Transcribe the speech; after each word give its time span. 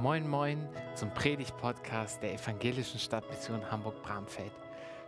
Moin 0.00 0.26
Moin 0.26 0.66
zum 0.94 1.12
Predigt-Podcast 1.12 2.22
der 2.22 2.32
Evangelischen 2.32 2.98
Stadtmission 2.98 3.70
Hamburg-Bramfeld. 3.70 4.50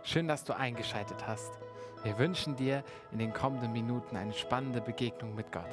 Schön, 0.03 0.27
dass 0.27 0.43
du 0.43 0.55
eingeschaltet 0.55 1.25
hast. 1.25 1.51
Wir 2.03 2.19
wünschen 2.19 2.55
dir 2.55 2.83
in 3.11 3.17
den 3.17 3.33
kommenden 3.33 3.73
Minuten 3.73 4.15
eine 4.15 4.33
spannende 4.33 4.81
Begegnung 4.81 5.33
mit 5.33 5.51
Gott. 5.51 5.65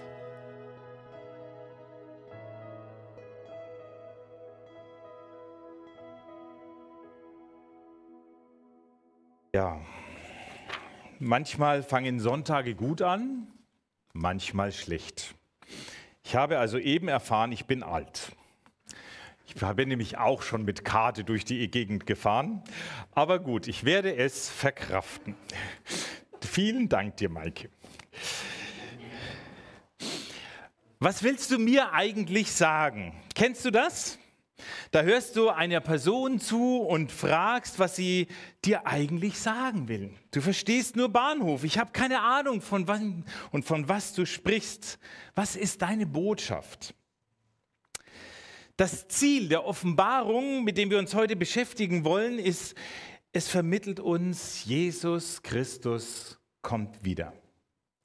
Ja, 9.54 9.78
manchmal 11.18 11.82
fangen 11.82 12.21
Sonntage 12.21 12.74
gut 12.74 13.02
an, 13.02 13.48
manchmal 14.14 14.72
schlecht. 14.72 15.34
Ich 16.24 16.34
habe 16.34 16.59
also 16.59 16.78
eben 16.78 17.09
erfahren, 17.09 17.52
ich 17.52 17.66
bin 17.66 17.82
alt. 17.82 18.34
Ich 19.54 19.60
bin 19.77 19.88
nämlich 19.88 20.16
auch 20.16 20.42
schon 20.42 20.64
mit 20.64 20.84
Karte 20.84 21.24
durch 21.24 21.45
die 21.45 21.70
Gegend 21.70 22.06
gefahren. 22.06 22.62
Aber 23.12 23.40
gut, 23.40 23.66
ich 23.68 23.84
werde 23.84 24.14
es 24.14 24.48
verkraften. 24.48 25.34
Vielen 26.40 26.88
Dank 26.88 27.16
dir, 27.16 27.28
Maike. 27.28 27.68
Was 30.98 31.23
willst 31.23 31.50
du 31.50 31.59
mir 31.59 31.92
eigentlich 31.92 32.52
sagen? 32.52 33.14
Kennst 33.34 33.64
du 33.64 33.70
das? 33.70 34.18
Da 34.90 35.02
hörst 35.02 35.36
du 35.36 35.48
einer 35.48 35.80
Person 35.80 36.38
zu 36.38 36.78
und 36.78 37.10
fragst, 37.10 37.78
was 37.78 37.96
sie 37.96 38.28
dir 38.64 38.87
eigentlich 38.87 39.38
sagen 39.38 39.88
will. 39.88 40.14
Du 40.30 40.40
verstehst 40.40 40.96
nur 40.96 41.09
Bahnhof. 41.09 41.64
Ich 41.64 41.78
habe 41.78 41.92
keine 41.92 42.20
Ahnung, 42.20 42.60
von 42.60 42.87
wann 42.87 43.24
und 43.51 43.64
von 43.64 43.88
was 43.88 44.12
du 44.12 44.26
sprichst. 44.26 44.98
Was 45.34 45.56
ist 45.56 45.82
deine 45.82 46.06
Botschaft? 46.06 46.95
Das 48.80 49.08
Ziel 49.08 49.50
der 49.50 49.66
Offenbarung, 49.66 50.64
mit 50.64 50.78
dem 50.78 50.88
wir 50.88 50.98
uns 50.98 51.14
heute 51.14 51.36
beschäftigen 51.36 52.02
wollen, 52.02 52.38
ist, 52.38 52.74
es 53.30 53.46
vermittelt 53.46 54.00
uns, 54.00 54.64
Jesus 54.64 55.42
Christus 55.42 56.38
kommt 56.62 57.04
wieder. 57.04 57.34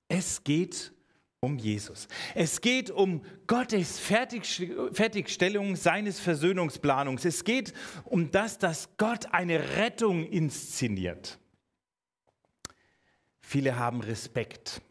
Es 0.09 0.43
geht 0.43 0.91
um 1.39 1.57
Jesus. 1.57 2.09
Es 2.33 2.59
geht 2.59 2.91
um 2.91 3.23
Gottes 3.47 3.99
Fertigstellung 3.99 5.77
seines 5.77 6.19
Versöhnungsplanungs. 6.19 7.23
Es 7.23 7.45
geht 7.45 7.73
um 8.03 8.29
das, 8.31 8.57
dass 8.57 8.97
Gott 8.97 9.33
eine 9.33 9.77
Rettung 9.77 10.25
inszeniert. 10.25 11.39
Viele 13.39 13.79
haben 13.79 14.01
Respekt, 14.01 14.81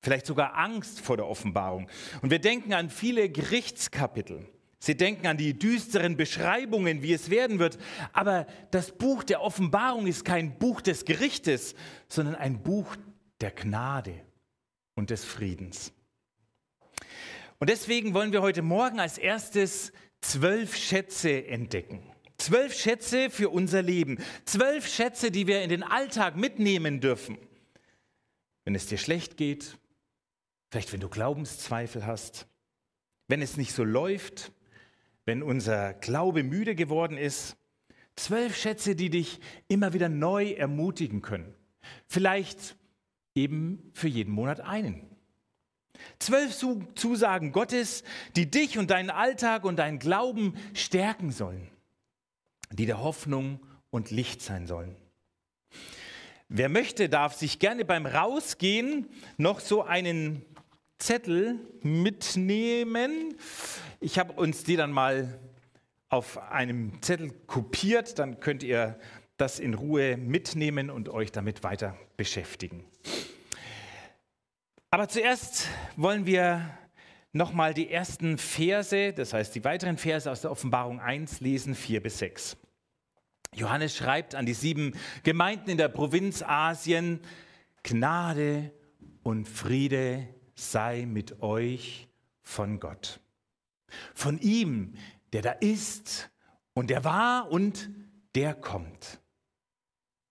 vielleicht 0.00 0.24
sogar 0.24 0.54
Angst 0.54 0.98
vor 1.02 1.18
der 1.18 1.28
Offenbarung. 1.28 1.90
Und 2.22 2.30
wir 2.30 2.38
denken 2.38 2.72
an 2.72 2.88
viele 2.88 3.28
Gerichtskapitel. 3.28 4.48
Sie 4.84 4.94
denken 4.94 5.26
an 5.26 5.38
die 5.38 5.58
düsteren 5.58 6.18
Beschreibungen, 6.18 7.00
wie 7.00 7.14
es 7.14 7.30
werden 7.30 7.58
wird. 7.58 7.78
Aber 8.12 8.46
das 8.70 8.92
Buch 8.92 9.24
der 9.24 9.40
Offenbarung 9.40 10.06
ist 10.06 10.26
kein 10.26 10.58
Buch 10.58 10.82
des 10.82 11.06
Gerichtes, 11.06 11.74
sondern 12.06 12.34
ein 12.34 12.62
Buch 12.62 12.94
der 13.40 13.50
Gnade 13.50 14.12
und 14.94 15.08
des 15.08 15.24
Friedens. 15.24 15.90
Und 17.60 17.70
deswegen 17.70 18.12
wollen 18.12 18.32
wir 18.32 18.42
heute 18.42 18.60
Morgen 18.60 19.00
als 19.00 19.16
erstes 19.16 19.90
zwölf 20.20 20.76
Schätze 20.76 21.46
entdecken. 21.46 22.02
Zwölf 22.36 22.74
Schätze 22.74 23.30
für 23.30 23.48
unser 23.48 23.80
Leben. 23.80 24.18
Zwölf 24.44 24.86
Schätze, 24.86 25.30
die 25.30 25.46
wir 25.46 25.62
in 25.62 25.70
den 25.70 25.82
Alltag 25.82 26.36
mitnehmen 26.36 27.00
dürfen. 27.00 27.38
Wenn 28.66 28.74
es 28.74 28.84
dir 28.84 28.98
schlecht 28.98 29.38
geht, 29.38 29.78
vielleicht 30.70 30.92
wenn 30.92 31.00
du 31.00 31.08
Glaubenszweifel 31.08 32.04
hast, 32.04 32.46
wenn 33.28 33.40
es 33.40 33.56
nicht 33.56 33.72
so 33.72 33.82
läuft, 33.82 34.52
wenn 35.24 35.42
unser 35.42 35.94
Glaube 35.94 36.42
müde 36.42 36.74
geworden 36.74 37.16
ist. 37.16 37.56
Zwölf 38.16 38.56
Schätze, 38.56 38.94
die 38.94 39.10
dich 39.10 39.40
immer 39.68 39.92
wieder 39.92 40.08
neu 40.08 40.52
ermutigen 40.52 41.22
können. 41.22 41.54
Vielleicht 42.06 42.76
eben 43.34 43.90
für 43.92 44.08
jeden 44.08 44.32
Monat 44.32 44.60
einen. 44.60 45.08
Zwölf 46.18 46.56
Zusagen 46.94 47.52
Gottes, 47.52 48.04
die 48.36 48.50
dich 48.50 48.78
und 48.78 48.90
deinen 48.90 49.10
Alltag 49.10 49.64
und 49.64 49.76
deinen 49.76 49.98
Glauben 49.98 50.54
stärken 50.74 51.30
sollen, 51.30 51.68
die 52.72 52.86
der 52.86 53.02
Hoffnung 53.02 53.60
und 53.90 54.10
Licht 54.10 54.42
sein 54.42 54.66
sollen. 54.66 54.96
Wer 56.48 56.68
möchte, 56.68 57.08
darf 57.08 57.34
sich 57.34 57.58
gerne 57.58 57.84
beim 57.84 58.06
Rausgehen 58.06 59.08
noch 59.38 59.60
so 59.60 59.82
einen 59.82 60.44
Zettel 60.98 61.58
mitnehmen. 61.82 63.34
Ich 64.00 64.18
habe 64.18 64.32
uns 64.32 64.64
die 64.64 64.76
dann 64.76 64.92
mal 64.92 65.38
auf 66.08 66.38
einem 66.38 67.02
Zettel 67.02 67.32
kopiert, 67.46 68.18
dann 68.18 68.40
könnt 68.40 68.62
ihr 68.62 68.98
das 69.36 69.58
in 69.58 69.74
Ruhe 69.74 70.16
mitnehmen 70.16 70.90
und 70.90 71.08
euch 71.08 71.32
damit 71.32 71.62
weiter 71.62 71.96
beschäftigen. 72.16 72.84
Aber 74.90 75.08
zuerst 75.08 75.68
wollen 75.96 76.24
wir 76.24 76.70
nochmal 77.32 77.74
die 77.74 77.90
ersten 77.90 78.38
Verse, 78.38 79.12
das 79.12 79.32
heißt 79.32 79.54
die 79.54 79.64
weiteren 79.64 79.98
Verse 79.98 80.30
aus 80.30 80.42
der 80.42 80.52
Offenbarung 80.52 81.00
1 81.00 81.40
lesen, 81.40 81.74
4 81.74 82.00
bis 82.00 82.18
6. 82.18 82.56
Johannes 83.54 83.96
schreibt 83.96 84.34
an 84.34 84.46
die 84.46 84.54
sieben 84.54 84.94
Gemeinden 85.24 85.70
in 85.70 85.78
der 85.78 85.88
Provinz 85.88 86.42
Asien, 86.42 87.20
Gnade 87.82 88.72
und 89.22 89.48
Friede 89.48 90.28
sei 90.54 91.06
mit 91.06 91.42
euch 91.42 92.08
von 92.42 92.80
Gott. 92.80 93.20
Von 94.14 94.38
ihm, 94.38 94.94
der 95.32 95.42
da 95.42 95.52
ist 95.52 96.30
und 96.74 96.90
der 96.90 97.04
war 97.04 97.50
und 97.50 97.90
der 98.34 98.54
kommt 98.54 99.20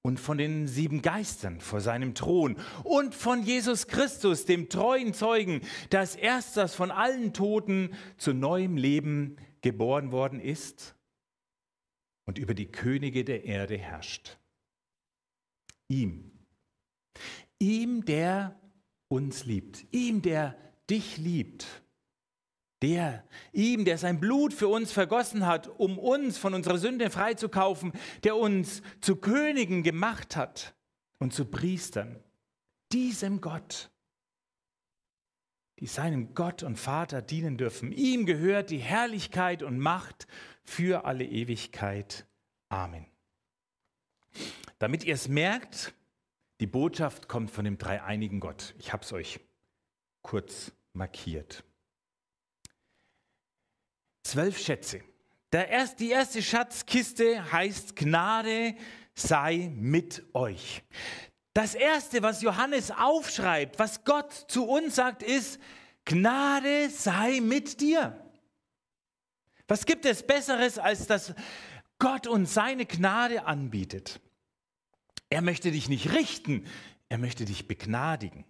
und 0.04 0.20
von 0.20 0.38
den 0.38 0.68
sieben 0.68 1.02
Geistern 1.02 1.62
vor 1.62 1.80
seinem 1.80 2.14
Thron 2.14 2.58
und 2.84 3.16
von 3.16 3.42
Jesus 3.42 3.88
Christus, 3.88 4.46
dem 4.46 4.70
treuen 4.70 5.14
Zeugen, 5.14 5.62
der 5.92 6.02
als 6.02 6.16
erstes 6.16 6.76
von 6.76 6.92
allen 6.92 7.34
Toten 7.34 7.96
zu 8.18 8.34
neuem 8.34 8.76
Leben 8.76 9.38
geboren 9.62 10.12
worden 10.12 10.42
ist 10.42 10.96
und 12.26 12.38
über 12.38 12.54
die 12.54 12.70
Könige 12.70 13.24
der 13.24 13.46
Erde 13.46 13.78
herrscht. 13.78 14.38
Ihm, 15.88 16.32
ihm, 17.60 18.04
der 18.04 18.60
uns 19.14 19.46
liebt, 19.46 19.86
ihm, 19.92 20.22
der 20.22 20.58
dich 20.90 21.18
liebt 21.18 21.84
der, 22.84 23.24
ihm, 23.54 23.86
der 23.86 23.98
sein 23.98 24.20
Blut 24.20 24.54
für 24.54 24.68
uns 24.68 24.92
vergossen 24.92 25.46
hat, 25.46 25.68
um 25.80 25.98
uns 25.98 26.38
von 26.38 26.54
unserer 26.54 26.78
Sünde 26.78 27.10
freizukaufen, 27.10 27.94
der 28.26 28.36
uns 28.36 28.82
zu 29.00 29.16
Königen 29.16 29.84
gemacht 29.84 30.36
hat 30.36 30.76
und 31.18 31.34
zu 31.34 31.46
Priestern, 31.46 32.22
diesem 32.92 33.40
Gott, 33.40 33.90
die 35.80 35.88
seinem 35.88 36.36
Gott 36.36 36.62
und 36.62 36.78
Vater 36.78 37.22
dienen 37.22 37.58
dürfen. 37.58 37.94
Ihm 37.94 38.26
gehört 38.26 38.70
die 38.70 38.80
Herrlichkeit 38.80 39.64
und 39.64 39.80
Macht 39.80 40.28
für 40.66 41.06
alle 41.06 41.24
Ewigkeit. 41.24 42.28
Amen. 42.68 43.06
Damit 44.80 45.06
ihr 45.06 45.14
es 45.14 45.30
merkt, 45.30 45.94
die 46.64 46.68
Botschaft 46.68 47.28
kommt 47.28 47.52
von 47.52 47.66
dem 47.66 47.78
dreieinigen 47.78 48.40
Gott. 48.40 48.74
Ich 48.80 48.94
habe 48.94 49.04
es 49.04 49.12
euch 49.12 49.42
kurz 50.22 50.72
markiert. 50.94 51.62
Zwölf 54.24 54.58
Schätze. 54.58 55.02
Erst, 55.52 56.00
die 56.00 56.10
erste 56.12 56.42
Schatzkiste 56.42 57.52
heißt 57.52 57.98
Gnade 57.98 58.78
sei 59.14 59.74
mit 59.76 60.24
euch. 60.34 60.84
Das 61.54 61.76
erste, 61.76 62.24
was 62.24 62.42
Johannes 62.42 62.92
aufschreibt, 62.92 63.78
was 63.78 64.06
Gott 64.06 64.32
zu 64.32 64.66
uns 64.66 64.96
sagt, 64.96 65.22
ist, 65.22 65.60
Gnade 66.06 66.90
sei 66.90 67.42
mit 67.42 67.82
dir. 67.82 68.26
Was 69.68 69.86
gibt 69.86 70.06
es 70.06 70.26
Besseres, 70.26 70.80
als 70.80 71.08
dass 71.08 71.36
Gott 72.00 72.26
uns 72.26 72.54
seine 72.54 72.86
Gnade 72.86 73.46
anbietet? 73.46 74.22
Er 75.34 75.42
möchte 75.42 75.72
dich 75.72 75.90
nicht 75.90 76.14
richten, 76.14 76.64
er 77.10 77.18
möchte 77.18 77.46
dich 77.46 77.68
begnadigen. 77.68 78.46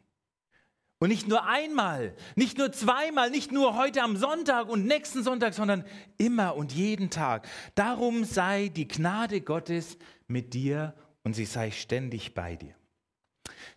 Und 0.99 1.07
nicht 1.07 1.29
nur 1.29 1.47
einmal, 1.47 2.13
nicht 2.35 2.57
nur 2.57 2.73
zweimal, 2.73 3.29
nicht 3.29 3.53
nur 3.53 3.77
heute 3.77 4.01
am 4.01 4.17
Sonntag 4.17 4.67
und 4.67 4.85
nächsten 4.85 5.23
Sonntag, 5.23 5.53
sondern 5.53 5.85
immer 6.17 6.57
und 6.57 6.73
jeden 6.73 7.09
Tag. 7.09 7.47
Darum 7.75 8.25
sei 8.25 8.67
die 8.67 8.85
Gnade 8.85 9.39
Gottes 9.39 9.97
mit 10.27 10.53
dir 10.53 10.93
und 11.23 11.35
sie 11.37 11.45
sei 11.45 11.71
ständig 11.71 12.33
bei 12.33 12.57
dir. 12.57 12.75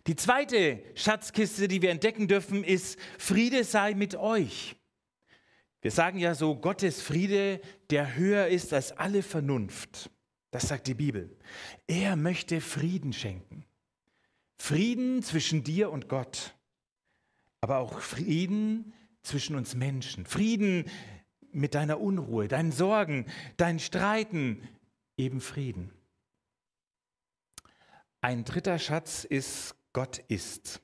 Die 0.07 0.17
zweite 0.17 0.83
Schatzkiste, 0.95 1.69
die 1.69 1.81
wir 1.81 1.91
entdecken 1.91 2.27
dürfen, 2.27 2.61
ist 2.61 2.99
Friede 3.17 3.63
sei 3.63 3.93
mit 3.93 4.15
euch. 4.15 4.75
Wir 5.79 5.91
sagen 5.91 6.19
ja 6.19 6.35
so, 6.35 6.57
Gottes 6.57 7.01
Friede, 7.01 7.61
der 7.89 8.17
höher 8.17 8.47
ist 8.47 8.73
als 8.73 8.91
alle 8.91 9.23
Vernunft. 9.23 10.09
Das 10.51 10.67
sagt 10.67 10.87
die 10.87 10.93
Bibel. 10.93 11.37
Er 11.87 12.15
möchte 12.15 12.61
Frieden 12.61 13.13
schenken. 13.13 13.65
Frieden 14.57 15.21
zwischen 15.21 15.63
dir 15.63 15.91
und 15.91 16.09
Gott 16.09 16.57
aber 17.61 17.79
auch 17.79 17.99
Frieden 17.99 18.93
zwischen 19.23 19.55
uns 19.55 19.75
Menschen, 19.75 20.25
Frieden 20.25 20.89
mit 21.51 21.75
deiner 21.75 21.99
Unruhe, 21.99 22.47
deinen 22.47 22.71
Sorgen, 22.71 23.25
deinen 23.57 23.79
Streiten 23.79 24.67
eben 25.17 25.41
Frieden. 25.41 25.91
Ein 28.21 28.45
dritter 28.45 28.79
Schatz 28.79 29.23
ist, 29.23 29.75
Gott 29.93 30.19
ist. 30.27 30.81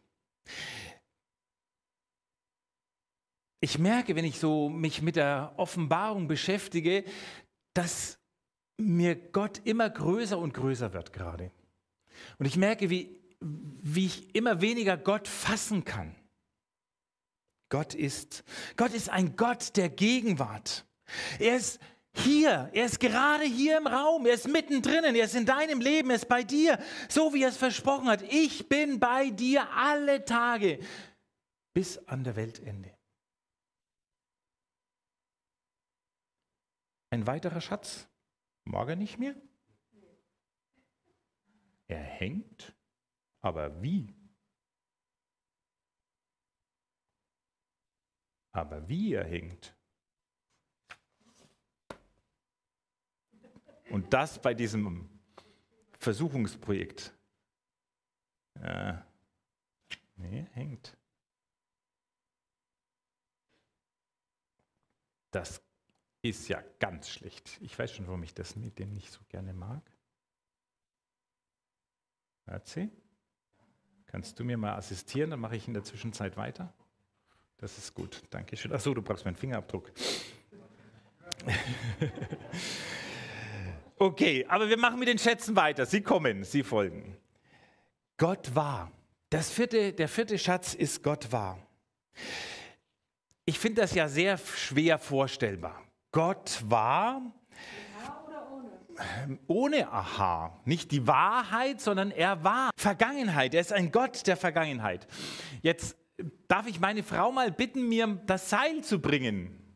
Ich 3.59 3.79
merke, 3.79 4.15
wenn 4.15 4.25
ich 4.25 4.39
so 4.39 4.69
mich 4.69 5.01
mit 5.01 5.15
der 5.15 5.53
Offenbarung 5.57 6.27
beschäftige, 6.27 7.05
dass 7.73 8.19
mir 8.77 9.15
Gott 9.15 9.61
immer 9.65 9.89
größer 9.89 10.37
und 10.37 10.53
größer 10.53 10.93
wird 10.93 11.13
gerade. 11.13 11.51
Und 12.37 12.45
ich 12.45 12.57
merke, 12.57 12.89
wie, 12.89 13.19
wie 13.39 14.05
ich 14.05 14.35
immer 14.35 14.61
weniger 14.61 14.97
Gott 14.97 15.27
fassen 15.27 15.83
kann. 15.83 16.15
Gott 17.69 17.95
ist, 17.95 18.43
Gott 18.77 18.93
ist 18.93 19.09
ein 19.09 19.35
Gott 19.35 19.75
der 19.77 19.89
Gegenwart. 19.89 20.85
Er 21.39 21.57
ist 21.57 21.79
hier, 22.15 22.69
er 22.73 22.85
ist 22.85 22.99
gerade 22.99 23.43
hier 23.43 23.77
im 23.77 23.87
Raum, 23.87 24.27
er 24.27 24.35
ist 24.35 24.47
mittendrin, 24.47 25.03
er 25.03 25.25
ist 25.25 25.35
in 25.35 25.47
deinem 25.47 25.81
Leben, 25.81 26.11
er 26.11 26.17
ist 26.17 26.27
bei 26.27 26.43
dir, 26.43 26.77
so 27.09 27.33
wie 27.33 27.41
er 27.41 27.49
es 27.49 27.57
versprochen 27.57 28.07
hat. 28.07 28.21
Ich 28.31 28.69
bin 28.69 28.99
bei 28.99 29.31
dir 29.31 29.67
alle 29.71 30.23
Tage 30.23 30.79
bis 31.73 31.97
an 32.07 32.23
der 32.23 32.35
Weltende. 32.35 32.91
Ein 37.09 37.25
weiterer 37.25 37.61
Schatz, 37.61 38.07
mag 38.65 38.89
er 38.89 38.95
nicht 38.95 39.17
mehr? 39.17 39.35
Er 41.87 42.01
hängt, 42.01 42.75
aber 43.41 43.81
wie? 43.81 44.15
Aber 48.51 48.87
wie 48.87 49.13
er 49.13 49.25
hängt. 49.25 49.75
Und 53.89 54.11
das 54.13 54.41
bei 54.41 54.53
diesem 54.53 55.07
Versuchungsprojekt. 55.99 57.13
Äh, 58.55 58.93
nee, 60.15 60.47
hängt. 60.53 60.97
Das 65.31 65.62
ist 66.23 66.47
ja 66.47 66.63
ganz 66.79 67.09
schlecht. 67.09 67.59
Ich 67.61 67.77
weiß 67.77 67.91
schon, 67.91 68.07
warum 68.07 68.23
ich 68.23 68.33
das 68.33 68.55
mit 68.55 68.79
dem 68.79 68.93
nicht 68.93 69.11
so 69.11 69.19
gerne 69.29 69.53
mag. 69.53 69.83
Erzähl. 72.45 72.89
Kannst 74.05 74.39
du 74.39 74.43
mir 74.43 74.57
mal 74.57 74.75
assistieren, 74.75 75.31
dann 75.31 75.39
mache 75.39 75.55
ich 75.55 75.67
in 75.67 75.73
der 75.73 75.83
Zwischenzeit 75.83 76.37
weiter. 76.37 76.73
Das 77.57 77.77
ist 77.77 77.93
gut, 77.93 78.21
danke 78.29 78.55
schön. 78.55 78.71
Achso, 78.71 78.93
du 78.93 79.01
brauchst 79.01 79.25
meinen 79.25 79.35
Fingerabdruck. 79.35 79.91
okay, 83.97 84.45
aber 84.47 84.69
wir 84.69 84.77
machen 84.77 84.99
mit 84.99 85.07
den 85.07 85.17
Schätzen 85.17 85.55
weiter. 85.55 85.85
Sie 85.85 86.01
kommen, 86.01 86.43
sie 86.43 86.63
folgen. 86.63 87.17
Gott 88.17 88.55
war. 88.55 88.91
Das 89.29 89.49
vierte, 89.49 89.93
der 89.93 90.07
vierte 90.07 90.37
Schatz 90.37 90.73
ist 90.73 91.03
Gott 91.03 91.31
war. 91.31 91.57
Ich 93.45 93.59
finde 93.59 93.81
das 93.81 93.93
ja 93.93 94.07
sehr 94.07 94.37
schwer 94.37 94.97
vorstellbar. 94.99 95.81
Gott 96.13 96.63
war 96.67 97.21
ohne 99.47 99.91
Aha. 99.91 100.61
Nicht 100.63 100.91
die 100.91 101.07
Wahrheit, 101.07 101.81
sondern 101.81 102.11
er 102.11 102.43
war 102.43 102.69
Vergangenheit. 102.77 103.55
Er 103.55 103.61
ist 103.61 103.73
ein 103.73 103.91
Gott 103.91 104.27
der 104.27 104.37
Vergangenheit. 104.37 105.07
Jetzt 105.63 105.97
darf 106.47 106.67
ich 106.67 106.79
meine 106.79 107.01
Frau 107.01 107.31
mal 107.31 107.51
bitten, 107.51 107.89
mir 107.89 108.21
das 108.27 108.51
Seil 108.51 108.83
zu 108.83 109.01
bringen, 109.01 109.75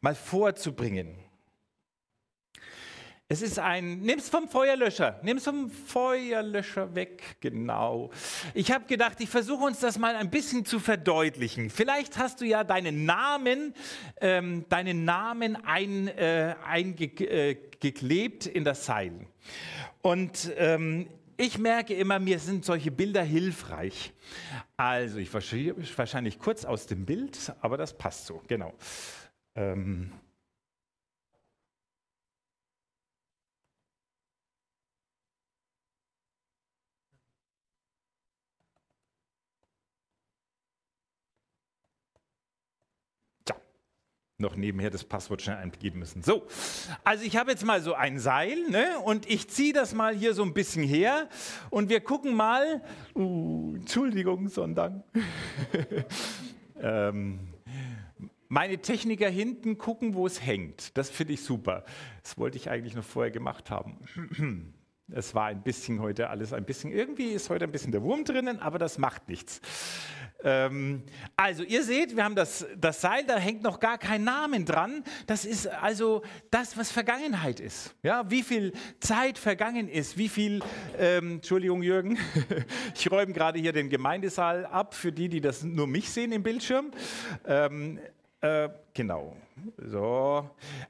mal 0.00 0.14
vorzubringen. 0.14 1.18
Es 3.30 3.42
ist 3.42 3.58
ein, 3.58 3.98
nimm's 4.00 4.30
vom 4.30 4.48
Feuerlöscher, 4.48 5.20
nimm's 5.22 5.44
vom 5.44 5.68
Feuerlöscher 5.68 6.94
weg, 6.94 7.36
genau. 7.40 8.10
Ich 8.54 8.72
habe 8.72 8.86
gedacht, 8.86 9.20
ich 9.20 9.28
versuche 9.28 9.64
uns 9.64 9.80
das 9.80 9.98
mal 9.98 10.16
ein 10.16 10.30
bisschen 10.30 10.64
zu 10.64 10.80
verdeutlichen. 10.80 11.68
Vielleicht 11.68 12.16
hast 12.16 12.40
du 12.40 12.46
ja 12.46 12.64
deinen 12.64 13.04
Namen, 13.04 13.74
ähm, 14.22 14.64
deinen 14.70 15.04
Namen 15.04 15.56
eingeklebt 15.62 17.26
äh, 18.46 18.50
in 18.50 18.64
das 18.64 18.86
Seil. 18.86 19.12
Und 20.00 20.50
ähm, 20.56 21.10
ich 21.36 21.58
merke 21.58 21.92
immer, 21.92 22.18
mir 22.18 22.38
sind 22.38 22.64
solche 22.64 22.90
Bilder 22.90 23.22
hilfreich. 23.22 24.14
Also, 24.78 25.18
ich 25.18 25.34
wahrscheinlich 25.34 26.38
kurz 26.38 26.64
aus 26.64 26.86
dem 26.86 27.04
Bild, 27.04 27.52
aber 27.60 27.76
das 27.76 27.92
passt 27.92 28.24
so, 28.24 28.40
genau. 28.48 28.72
Ähm, 29.54 30.12
noch 44.40 44.54
nebenher 44.54 44.90
das 44.90 45.02
Passwort 45.02 45.42
schnell 45.42 45.56
eingeben 45.56 45.98
müssen. 45.98 46.22
So, 46.22 46.46
also 47.02 47.24
ich 47.24 47.36
habe 47.36 47.50
jetzt 47.50 47.64
mal 47.64 47.82
so 47.82 47.94
ein 47.94 48.20
Seil 48.20 48.70
ne, 48.70 49.00
und 49.04 49.28
ich 49.28 49.48
ziehe 49.48 49.72
das 49.72 49.94
mal 49.94 50.14
hier 50.14 50.32
so 50.32 50.44
ein 50.44 50.54
bisschen 50.54 50.84
her 50.84 51.28
und 51.70 51.88
wir 51.88 52.00
gucken 52.00 52.34
mal, 52.34 52.80
uh, 53.16 53.74
Entschuldigung, 53.74 54.48
sondern 54.48 55.02
ähm, 56.80 57.48
meine 58.46 58.78
Techniker 58.78 59.28
hinten 59.28 59.76
gucken, 59.76 60.14
wo 60.14 60.24
es 60.24 60.40
hängt. 60.40 60.96
Das 60.96 61.10
finde 61.10 61.32
ich 61.32 61.42
super. 61.42 61.84
Das 62.22 62.38
wollte 62.38 62.58
ich 62.58 62.70
eigentlich 62.70 62.94
noch 62.94 63.02
vorher 63.02 63.32
gemacht 63.32 63.72
haben. 63.72 63.98
Es 65.10 65.34
war 65.34 65.46
ein 65.46 65.62
bisschen 65.62 66.00
heute 66.00 66.28
alles 66.28 66.52
ein 66.52 66.64
bisschen, 66.64 66.92
irgendwie 66.92 67.30
ist 67.30 67.48
heute 67.48 67.64
ein 67.64 67.72
bisschen 67.72 67.92
der 67.92 68.02
Wurm 68.02 68.24
drinnen, 68.24 68.60
aber 68.60 68.78
das 68.78 68.98
macht 68.98 69.28
nichts. 69.28 69.60
Ähm, 70.44 71.02
also 71.34 71.64
ihr 71.64 71.82
seht, 71.82 72.14
wir 72.14 72.24
haben 72.24 72.36
das, 72.36 72.66
das 72.76 73.00
Seil, 73.00 73.24
da 73.26 73.38
hängt 73.38 73.62
noch 73.62 73.80
gar 73.80 73.98
kein 73.98 74.22
Namen 74.22 74.64
dran. 74.64 75.02
Das 75.26 75.44
ist 75.44 75.66
also 75.66 76.22
das, 76.50 76.76
was 76.76 76.92
Vergangenheit 76.92 77.58
ist. 77.58 77.94
Ja, 78.02 78.30
wie 78.30 78.42
viel 78.42 78.72
Zeit 79.00 79.38
vergangen 79.38 79.88
ist, 79.88 80.16
wie 80.16 80.28
viel, 80.28 80.60
ähm, 80.98 81.36
Entschuldigung 81.36 81.82
Jürgen, 81.82 82.18
ich 82.94 83.10
räume 83.10 83.32
gerade 83.32 83.58
hier 83.58 83.72
den 83.72 83.88
Gemeindesaal 83.88 84.66
ab 84.66 84.94
für 84.94 85.10
die, 85.10 85.28
die 85.28 85.40
das 85.40 85.62
nur 85.64 85.86
mich 85.86 86.10
sehen 86.10 86.32
im 86.32 86.42
Bildschirm. 86.42 86.92
Ähm, 87.46 87.98
äh, 88.40 88.68
genau. 88.94 89.36
So. 89.76 90.48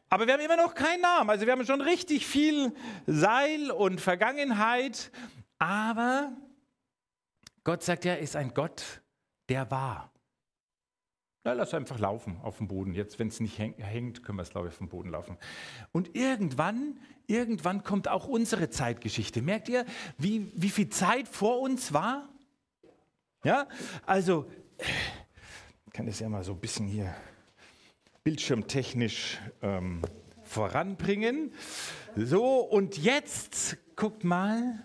Aber 0.08 0.26
wir 0.26 0.34
haben 0.34 0.40
immer 0.40 0.56
noch 0.56 0.74
keinen 0.74 1.00
Namen. 1.00 1.30
Also 1.30 1.46
wir 1.46 1.52
haben 1.52 1.64
schon 1.64 1.80
richtig 1.80 2.26
viel 2.26 2.72
Seil 3.06 3.70
und 3.70 4.00
Vergangenheit. 4.00 5.10
Aber 5.58 6.32
Gott 7.64 7.82
sagt 7.82 8.04
ja, 8.04 8.14
ist 8.14 8.36
ein 8.36 8.54
Gott 8.54 9.00
der 9.48 9.70
war. 9.70 10.12
Na, 11.44 11.52
lass 11.52 11.72
einfach 11.72 11.98
laufen 11.98 12.38
auf 12.42 12.58
dem 12.58 12.68
Boden. 12.68 12.92
Jetzt, 12.92 13.18
wenn 13.18 13.28
es 13.28 13.40
nicht 13.40 13.58
hängt, 13.58 14.22
können 14.22 14.38
wir 14.38 14.42
es, 14.42 14.50
glaube 14.50 14.68
ich, 14.68 14.74
auf 14.74 14.78
dem 14.78 14.88
Boden 14.88 15.10
laufen. 15.10 15.38
Und 15.92 16.14
irgendwann, 16.14 16.98
irgendwann 17.26 17.82
kommt 17.84 18.08
auch 18.08 18.26
unsere 18.26 18.68
Zeitgeschichte. 18.68 19.40
Merkt 19.40 19.68
ihr, 19.68 19.86
wie, 20.18 20.52
wie 20.54 20.70
viel 20.70 20.88
Zeit 20.90 21.28
vor 21.28 21.60
uns 21.60 21.92
war? 21.92 22.28
Ja, 23.44 23.68
also, 24.04 24.50
ich 25.86 25.92
kann 25.92 26.06
das 26.06 26.18
ja 26.20 26.28
mal 26.28 26.42
so 26.42 26.52
ein 26.52 26.60
bisschen 26.60 26.86
hier 26.86 27.14
bildschirmtechnisch 28.24 29.40
ähm, 29.62 30.02
voranbringen. 30.44 31.52
So, 32.16 32.60
und 32.60 32.98
jetzt, 32.98 33.76
guckt 33.96 34.24
mal, 34.24 34.82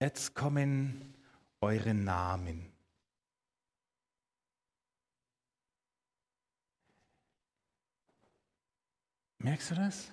jetzt 0.00 0.34
kommen 0.34 1.14
eure 1.60 1.94
Namen. 1.94 2.72
Merkst 9.38 9.70
du 9.70 9.74
das? 9.74 10.12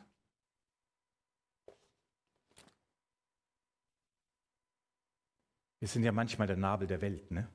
Wir 5.80 5.88
sind 5.88 6.04
ja 6.04 6.12
manchmal 6.12 6.48
der 6.48 6.56
Nabel 6.56 6.88
der 6.88 7.02
Welt, 7.02 7.30
ne? 7.30 7.48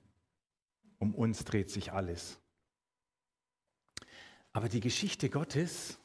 Um 0.98 1.14
uns 1.14 1.44
dreht 1.44 1.70
sich 1.70 1.92
alles. 1.92 2.41
Aber 4.52 4.68
die 4.68 4.80
Geschichte 4.80 5.30
Gottes 5.30 5.98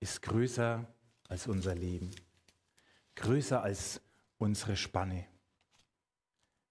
ist 0.00 0.22
größer 0.22 0.86
als 1.28 1.46
unser 1.46 1.74
Leben, 1.74 2.10
größer 3.14 3.62
als 3.62 4.00
unsere 4.38 4.76
Spanne. 4.76 5.26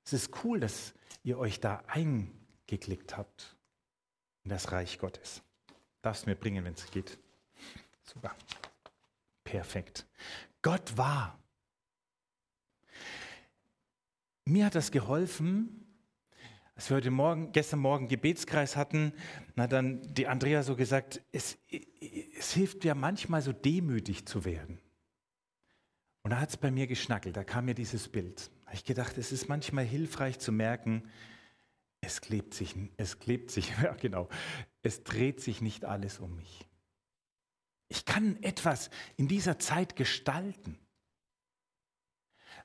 Es 0.04 0.14
ist 0.14 0.44
cool, 0.44 0.60
dass 0.60 0.94
ihr 1.24 1.38
euch 1.38 1.60
da 1.60 1.84
eingeklickt 1.88 3.16
habt 3.16 3.56
in 4.44 4.50
das 4.50 4.72
Reich 4.72 5.00
Gottes. 5.00 5.42
Darfst 6.02 6.26
mir 6.26 6.36
bringen, 6.36 6.66
wenn 6.66 6.74
es 6.74 6.90
geht. 6.92 7.18
Super. 8.04 8.36
Perfekt. 9.44 10.06
Gott 10.62 10.98
war. 10.98 11.40
Mir 14.46 14.66
hat 14.66 14.76
das 14.76 14.92
geholfen, 14.92 15.81
als 16.82 16.90
wir 16.90 16.98
heute 16.98 17.12
Morgen, 17.12 17.52
gestern 17.52 17.78
Morgen 17.78 18.08
Gebetskreis 18.08 18.76
hatten, 18.76 19.14
hat 19.56 19.72
dann 19.72 20.02
die 20.16 20.26
Andrea 20.26 20.64
so 20.64 20.76
gesagt, 20.76 21.22
es, 21.32 21.60
es 21.70 22.54
hilft 22.54 22.84
ja 22.86 22.96
manchmal 22.96 23.44
so 23.44 23.54
demütig 23.54 24.26
zu 24.26 24.46
werden. 24.46 24.80
Und 26.24 26.32
da 26.32 26.40
hat 26.40 26.50
es 26.50 26.58
bei 26.58 26.72
mir 26.72 26.88
geschnackelt, 26.88 27.38
da 27.38 27.44
kam 27.44 27.66
mir 27.66 27.76
dieses 27.76 28.10
Bild. 28.10 28.50
Da 28.62 28.66
habe 28.70 28.76
ich 28.78 28.84
gedacht, 28.84 29.20
es 29.20 29.32
ist 29.32 29.48
manchmal 29.48 29.86
hilfreich 29.86 30.40
zu 30.40 30.52
merken, 30.52 31.04
es 32.00 32.20
klebt 32.20 32.56
sich, 32.56 32.74
es 32.98 33.20
klebt 33.20 33.52
sich, 33.52 33.72
ja 33.84 33.94
genau, 33.94 34.28
es 34.82 35.04
dreht 35.04 35.40
sich 35.40 35.62
nicht 35.62 35.86
alles 35.86 36.18
um 36.18 36.36
mich. 36.36 36.68
Ich 37.90 38.06
kann 38.06 38.42
etwas 38.42 38.90
in 39.18 39.28
dieser 39.28 39.60
Zeit 39.60 39.96
gestalten. 39.96 40.80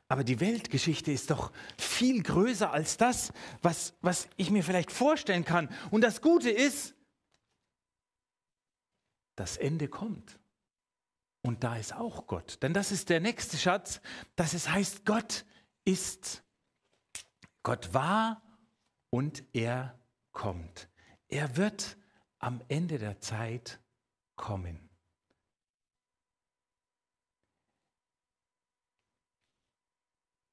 Aber 0.09 0.23
die 0.23 0.41
Weltgeschichte 0.41 1.11
ist 1.11 1.31
doch 1.31 1.53
viel 1.79 2.23
größer 2.23 2.71
als 2.71 2.97
das, 2.97 3.33
was, 3.63 3.95
was 4.03 4.29
ich 4.37 4.51
mir 4.51 4.63
vielleicht 4.63 4.93
vorstellen 4.93 5.45
kann. 5.45 5.69
Und 5.91 6.03
das 6.03 6.21
Gute 6.21 6.51
ist, 6.51 6.95
das 9.35 9.57
Ende 9.57 9.89
kommt. 9.89 10.39
Und 11.43 11.65
da 11.65 11.77
ist 11.77 11.95
auch 11.95 12.27
Gott. 12.27 12.63
Denn 12.63 12.73
das 12.73 12.91
ist 12.91 13.09
der 13.09 13.21
nächste 13.21 13.57
Schatz, 13.57 14.01
dass 14.35 14.55
es 14.55 14.69
heißt, 14.69 15.05
Gott 15.05 15.45
ist. 15.85 16.43
Gott 17.63 17.93
war 17.95 18.43
und 19.11 19.45
er 19.53 19.99
kommt. 20.33 20.89
Er 21.29 21.57
wird 21.57 21.97
am 22.39 22.63
Ende 22.69 22.99
der 22.99 23.21
Zeit 23.21 23.81
kommen. 24.37 24.86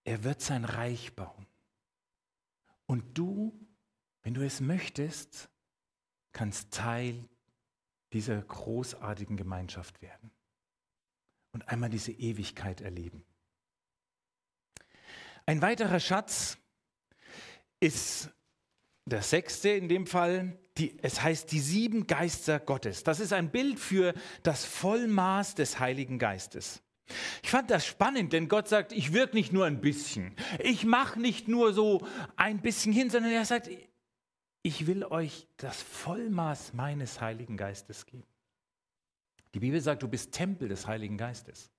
Er 0.04 0.24
wird 0.24 0.42
sein 0.42 0.66
Reich 0.66 1.16
bauen. 1.16 1.48
Und 2.86 3.18
du, 3.18 3.58
wenn 4.22 4.34
du 4.34 4.46
es 4.46 4.60
möchtest, 4.60 5.50
kannst 6.34 6.72
Teil 6.72 7.28
dieser 8.12 8.42
großartigen 8.42 9.38
Gemeinschaft 9.38 10.02
werden 10.02 10.32
und 11.52 11.68
einmal 11.70 11.90
diese 11.90 12.12
Ewigkeit 12.12 12.82
erleben. 12.82 13.26
Ein 15.46 15.62
weiterer 15.62 16.00
Schatz 16.00 16.58
ist 17.80 18.30
der 19.06 19.22
sechste 19.22 19.70
in 19.70 19.90
dem 19.90 20.08
Fall. 20.08 20.60
Die, 20.78 20.98
es 21.04 21.22
heißt 21.22 21.52
die 21.52 21.60
sieben 21.60 22.08
Geister 22.08 22.60
Gottes. 22.60 23.04
Das 23.04 23.20
ist 23.20 23.34
ein 23.34 23.52
Bild 23.52 23.80
für 23.80 24.14
das 24.42 24.66
Vollmaß 24.66 25.56
des 25.56 25.80
Heiligen 25.80 26.18
Geistes. 26.20 26.83
Ich 27.42 27.50
fand 27.50 27.70
das 27.70 27.86
spannend, 27.86 28.34
denn 28.34 28.48
Gott 28.48 28.68
sagt, 28.68 28.92
ich 28.92 29.14
wirke 29.14 29.36
nicht 29.36 29.52
nur 29.52 29.66
ein 29.66 29.82
bisschen. 29.82 30.36
Ich 30.60 30.86
mache 30.86 31.20
nicht 31.20 31.48
nur 31.48 31.74
so 31.74 32.08
ein 32.36 32.62
bisschen 32.62 32.94
hin, 32.94 33.10
sondern 33.10 33.32
er 33.32 33.46
sagt, 33.46 33.70
ich 34.62 34.88
will 34.88 35.04
euch 35.04 35.48
das 35.58 35.82
Vollmaß 35.82 36.74
meines 36.74 37.20
Heiligen 37.20 37.58
Geistes 37.58 38.06
geben. 38.06 38.28
Die 39.54 39.60
Bibel 39.60 39.82
sagt, 39.82 40.02
du 40.02 40.08
bist 40.08 40.32
Tempel 40.32 40.70
des 40.70 40.88
Heiligen 40.88 41.18
Geistes. 41.18 41.70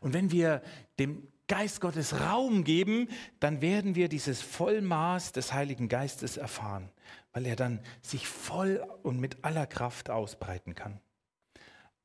Und 0.00 0.12
wenn 0.12 0.30
wir 0.30 0.62
dem 0.98 1.26
Geist 1.48 1.80
Gottes 1.80 2.20
Raum 2.20 2.64
geben, 2.64 3.08
dann 3.40 3.60
werden 3.60 3.94
wir 3.94 4.08
dieses 4.08 4.42
Vollmaß 4.42 5.32
des 5.32 5.52
Heiligen 5.52 5.88
Geistes 5.88 6.36
erfahren, 6.36 6.90
weil 7.32 7.46
er 7.46 7.56
dann 7.56 7.80
sich 8.02 8.28
voll 8.28 8.86
und 9.02 9.18
mit 9.18 9.44
aller 9.44 9.66
Kraft 9.66 10.10
ausbreiten 10.10 10.74
kann. 10.74 11.00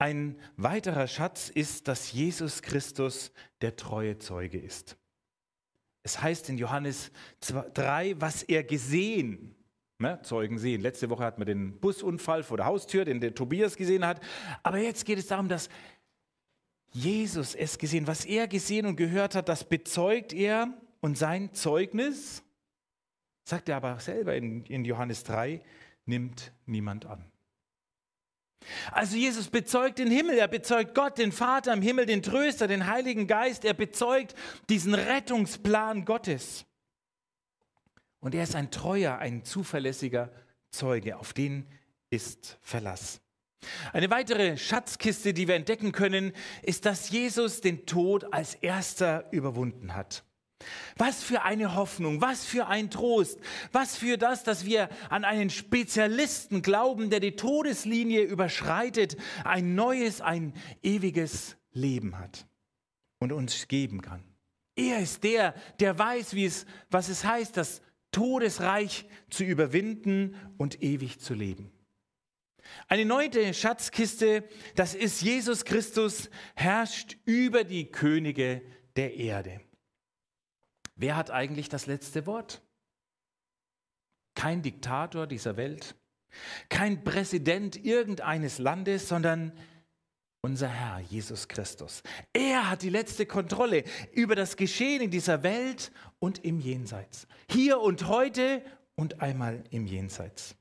Ein 0.02 0.36
weiterer 0.58 1.06
Schatz 1.06 1.50
ist, 1.50 1.88
dass 1.88 2.12
Jesus 2.12 2.64
Christus 2.64 3.32
der 3.62 3.76
treue 3.76 4.18
Zeuge 4.18 4.58
ist. 4.58 4.98
Es 6.02 6.24
heißt 6.24 6.50
in 6.50 6.58
Johannes 6.58 7.12
3, 7.76 8.20
was 8.20 8.42
er 8.42 8.64
gesehen, 8.64 9.56
ne, 10.00 10.20
Zeugen 10.24 10.58
sehen. 10.58 10.82
Letzte 10.82 11.12
Woche 11.12 11.24
hatten 11.24 11.40
wir 11.40 11.46
den 11.46 11.80
Busunfall 11.80 12.42
vor 12.42 12.58
der 12.58 12.66
Haustür, 12.66 13.06
den 13.06 13.22
der 13.22 13.36
Tobias 13.36 13.76
gesehen 13.76 14.04
hat. 14.04 14.20
Aber 14.64 14.80
jetzt 14.80 15.06
geht 15.06 15.20
es 15.20 15.28
darum, 15.28 15.48
dass 15.48 15.70
Jesus 16.90 17.54
es 17.54 17.78
gesehen, 17.78 18.08
was 18.08 18.26
er 18.26 18.48
gesehen 18.48 18.88
und 18.88 18.96
gehört 18.96 19.36
hat, 19.36 19.50
das 19.50 19.64
bezeugt 19.64 20.34
er 20.34 20.74
und 21.02 21.16
sein 21.16 21.54
Zeugnis, 21.54 22.42
sagt 23.44 23.70
er 23.70 23.76
aber 23.76 24.00
selber 24.00 24.36
in, 24.36 24.66
in 24.66 24.84
Johannes 24.84 25.24
3, 25.26 25.62
nimmt 26.08 26.54
niemand 26.66 27.06
an. 27.06 27.31
Also 28.92 29.16
Jesus 29.16 29.48
bezeugt 29.48 30.00
den 30.00 30.12
Himmel, 30.12 30.38
er 30.38 30.48
bezeugt 30.48 30.94
Gott, 30.94 31.18
den 31.18 31.32
Vater 31.32 31.74
im 31.74 31.82
Himmel, 31.82 32.06
den 32.06 32.22
Tröster, 32.22 32.68
den 32.68 32.88
Heiligen 32.88 33.26
Geist, 33.26 33.64
er 33.64 33.74
bezeugt 33.74 34.36
diesen 34.70 34.94
Rettungsplan 34.94 36.06
Gottes. 36.06 36.66
Und 38.20 38.36
er 38.36 38.44
ist 38.44 38.56
ein 38.56 38.70
treuer, 38.70 39.18
ein 39.18 39.44
zuverlässiger 39.44 40.32
Zeuge, 40.70 41.18
auf 41.18 41.34
den 41.34 41.68
ist 42.10 42.58
Verlass. 42.62 43.22
Eine 43.94 44.10
weitere 44.10 44.58
Schatzkiste, 44.58 45.34
die 45.34 45.48
wir 45.48 45.56
entdecken 45.56 45.92
können, 45.92 46.34
ist, 46.62 46.86
dass 46.86 47.10
Jesus 47.10 47.62
den 47.62 47.86
Tod 47.86 48.34
als 48.34 48.56
erster 48.56 49.32
überwunden 49.32 49.96
hat. 49.96 50.24
Was 50.98 51.24
für 51.24 51.44
eine 51.44 51.76
Hoffnung, 51.76 52.22
was 52.22 52.46
für 52.46 52.68
ein 52.68 52.90
Trost, 52.90 53.40
was 53.72 53.96
für 53.96 54.18
das, 54.18 54.44
dass 54.44 54.66
wir 54.66 54.90
an 55.10 55.24
einen 55.24 55.50
Spezialisten 55.50 56.62
glauben, 56.62 57.10
der 57.10 57.20
die 57.20 57.36
Todeslinie 57.36 58.24
überschreitet, 58.24 59.18
ein 59.44 59.76
neues, 59.76 60.22
ein 60.22 60.54
ewiges 60.82 61.58
Leben 61.74 62.18
hat 62.18 62.46
und 63.20 63.32
uns 63.32 63.68
geben 63.68 64.02
kann. 64.02 64.24
Er 64.76 65.00
ist 65.00 65.24
der, 65.24 65.54
der 65.80 65.98
weiß, 65.98 66.34
wie 66.34 66.46
es, 66.46 66.66
was 66.90 67.10
es 67.10 67.24
heißt, 67.24 67.56
das 67.58 67.82
Todesreich 68.12 69.06
zu 69.30 69.44
überwinden 69.44 70.36
und 70.58 70.82
ewig 70.84 71.20
zu 71.20 71.34
leben. 71.34 71.72
Eine 72.88 73.06
neue 73.06 73.54
Schatzkiste, 73.54 74.44
das 74.76 74.96
ist 74.96 75.22
Jesus 75.22 75.66
Christus, 75.66 76.30
herrscht 76.56 77.18
über 77.26 77.64
die 77.64 77.92
Könige 77.92 78.62
der 78.96 79.16
Erde. 79.16 79.62
Wer 80.96 81.16
hat 81.16 81.32
eigentlich 81.32 81.70
das 81.70 81.86
letzte 81.86 82.26
Wort? 82.26 82.62
Kein 84.36 84.62
Diktator 84.62 85.28
dieser 85.28 85.58
Welt, 85.58 85.96
kein 86.70 87.04
Präsident 87.04 87.84
irgendeines 87.84 88.60
Landes, 88.60 89.08
sondern 89.08 89.52
unser 90.42 90.68
Herr 90.68 91.00
Jesus 91.00 91.48
Christus. 91.48 92.02
Er 92.34 92.70
hat 92.70 92.82
die 92.82 92.90
letzte 92.90 93.26
Kontrolle 93.26 93.84
über 94.12 94.36
das 94.36 94.56
Geschehen 94.56 95.02
in 95.02 95.12
dieser 95.12 95.44
Welt 95.44 95.92
und 96.20 96.44
im 96.44 96.60
Jenseits. 96.60 97.28
Hier 97.50 97.80
und 97.80 98.08
heute 98.08 98.64
und 98.96 99.22
einmal 99.22 99.64
im 99.70 99.86
Jenseits. 99.86 100.56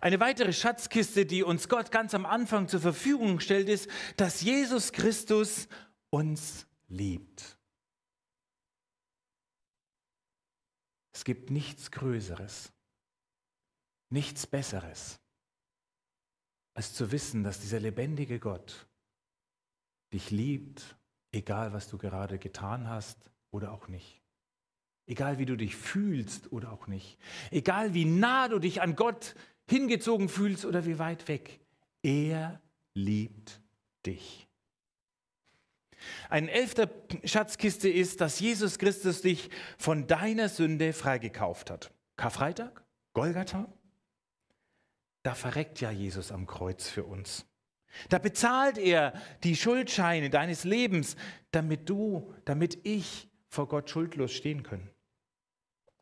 Eine 0.00 0.20
weitere 0.20 0.52
Schatzkiste, 0.52 1.26
die 1.26 1.42
uns 1.42 1.68
Gott 1.68 1.90
ganz 1.90 2.14
am 2.14 2.26
Anfang 2.26 2.68
zur 2.68 2.80
Verfügung 2.80 3.40
stellt, 3.40 3.68
ist, 3.68 3.88
dass 4.16 4.42
Jesus 4.42 4.92
Christus 4.92 5.68
uns 6.10 6.66
liebt. 6.88 7.58
Es 11.24 11.26
gibt 11.26 11.50
nichts 11.50 11.90
Größeres, 11.90 12.70
nichts 14.10 14.46
Besseres, 14.46 15.18
als 16.74 16.92
zu 16.92 17.12
wissen, 17.12 17.42
dass 17.42 17.60
dieser 17.60 17.80
lebendige 17.80 18.38
Gott 18.38 18.86
dich 20.12 20.30
liebt, 20.30 20.98
egal 21.32 21.72
was 21.72 21.88
du 21.88 21.96
gerade 21.96 22.38
getan 22.38 22.90
hast 22.90 23.30
oder 23.50 23.72
auch 23.72 23.88
nicht. 23.88 24.20
Egal 25.06 25.38
wie 25.38 25.46
du 25.46 25.56
dich 25.56 25.76
fühlst 25.76 26.52
oder 26.52 26.70
auch 26.70 26.88
nicht. 26.88 27.18
Egal 27.50 27.94
wie 27.94 28.04
nah 28.04 28.48
du 28.48 28.58
dich 28.58 28.82
an 28.82 28.94
Gott 28.94 29.34
hingezogen 29.66 30.28
fühlst 30.28 30.66
oder 30.66 30.84
wie 30.84 30.98
weit 30.98 31.26
weg. 31.28 31.58
Er 32.02 32.60
liebt 32.92 33.62
dich. 34.04 34.43
Ein 36.30 36.48
elfter 36.48 36.90
Schatzkiste 37.24 37.88
ist, 37.88 38.20
dass 38.20 38.40
Jesus 38.40 38.78
Christus 38.78 39.22
dich 39.22 39.50
von 39.78 40.06
deiner 40.06 40.48
Sünde 40.48 40.92
freigekauft 40.92 41.70
hat. 41.70 41.92
Karfreitag, 42.16 42.84
Golgatha, 43.12 43.72
da 45.22 45.34
verreckt 45.34 45.80
ja 45.80 45.90
Jesus 45.90 46.30
am 46.30 46.46
Kreuz 46.46 46.88
für 46.88 47.04
uns. 47.04 47.46
Da 48.08 48.18
bezahlt 48.18 48.76
er 48.76 49.14
die 49.42 49.56
Schuldscheine 49.56 50.30
deines 50.30 50.64
Lebens, 50.64 51.16
damit 51.50 51.88
du, 51.88 52.32
damit 52.44 52.78
ich 52.84 53.28
vor 53.48 53.68
Gott 53.68 53.88
schuldlos 53.88 54.32
stehen 54.32 54.62
können. 54.62 54.90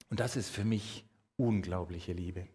Und 0.09 0.21
das 0.21 0.37
ist 0.37 0.51
für 0.51 0.65
mich 0.65 1.05
unglaubliche 1.37 2.13
Liebe. 2.13 2.49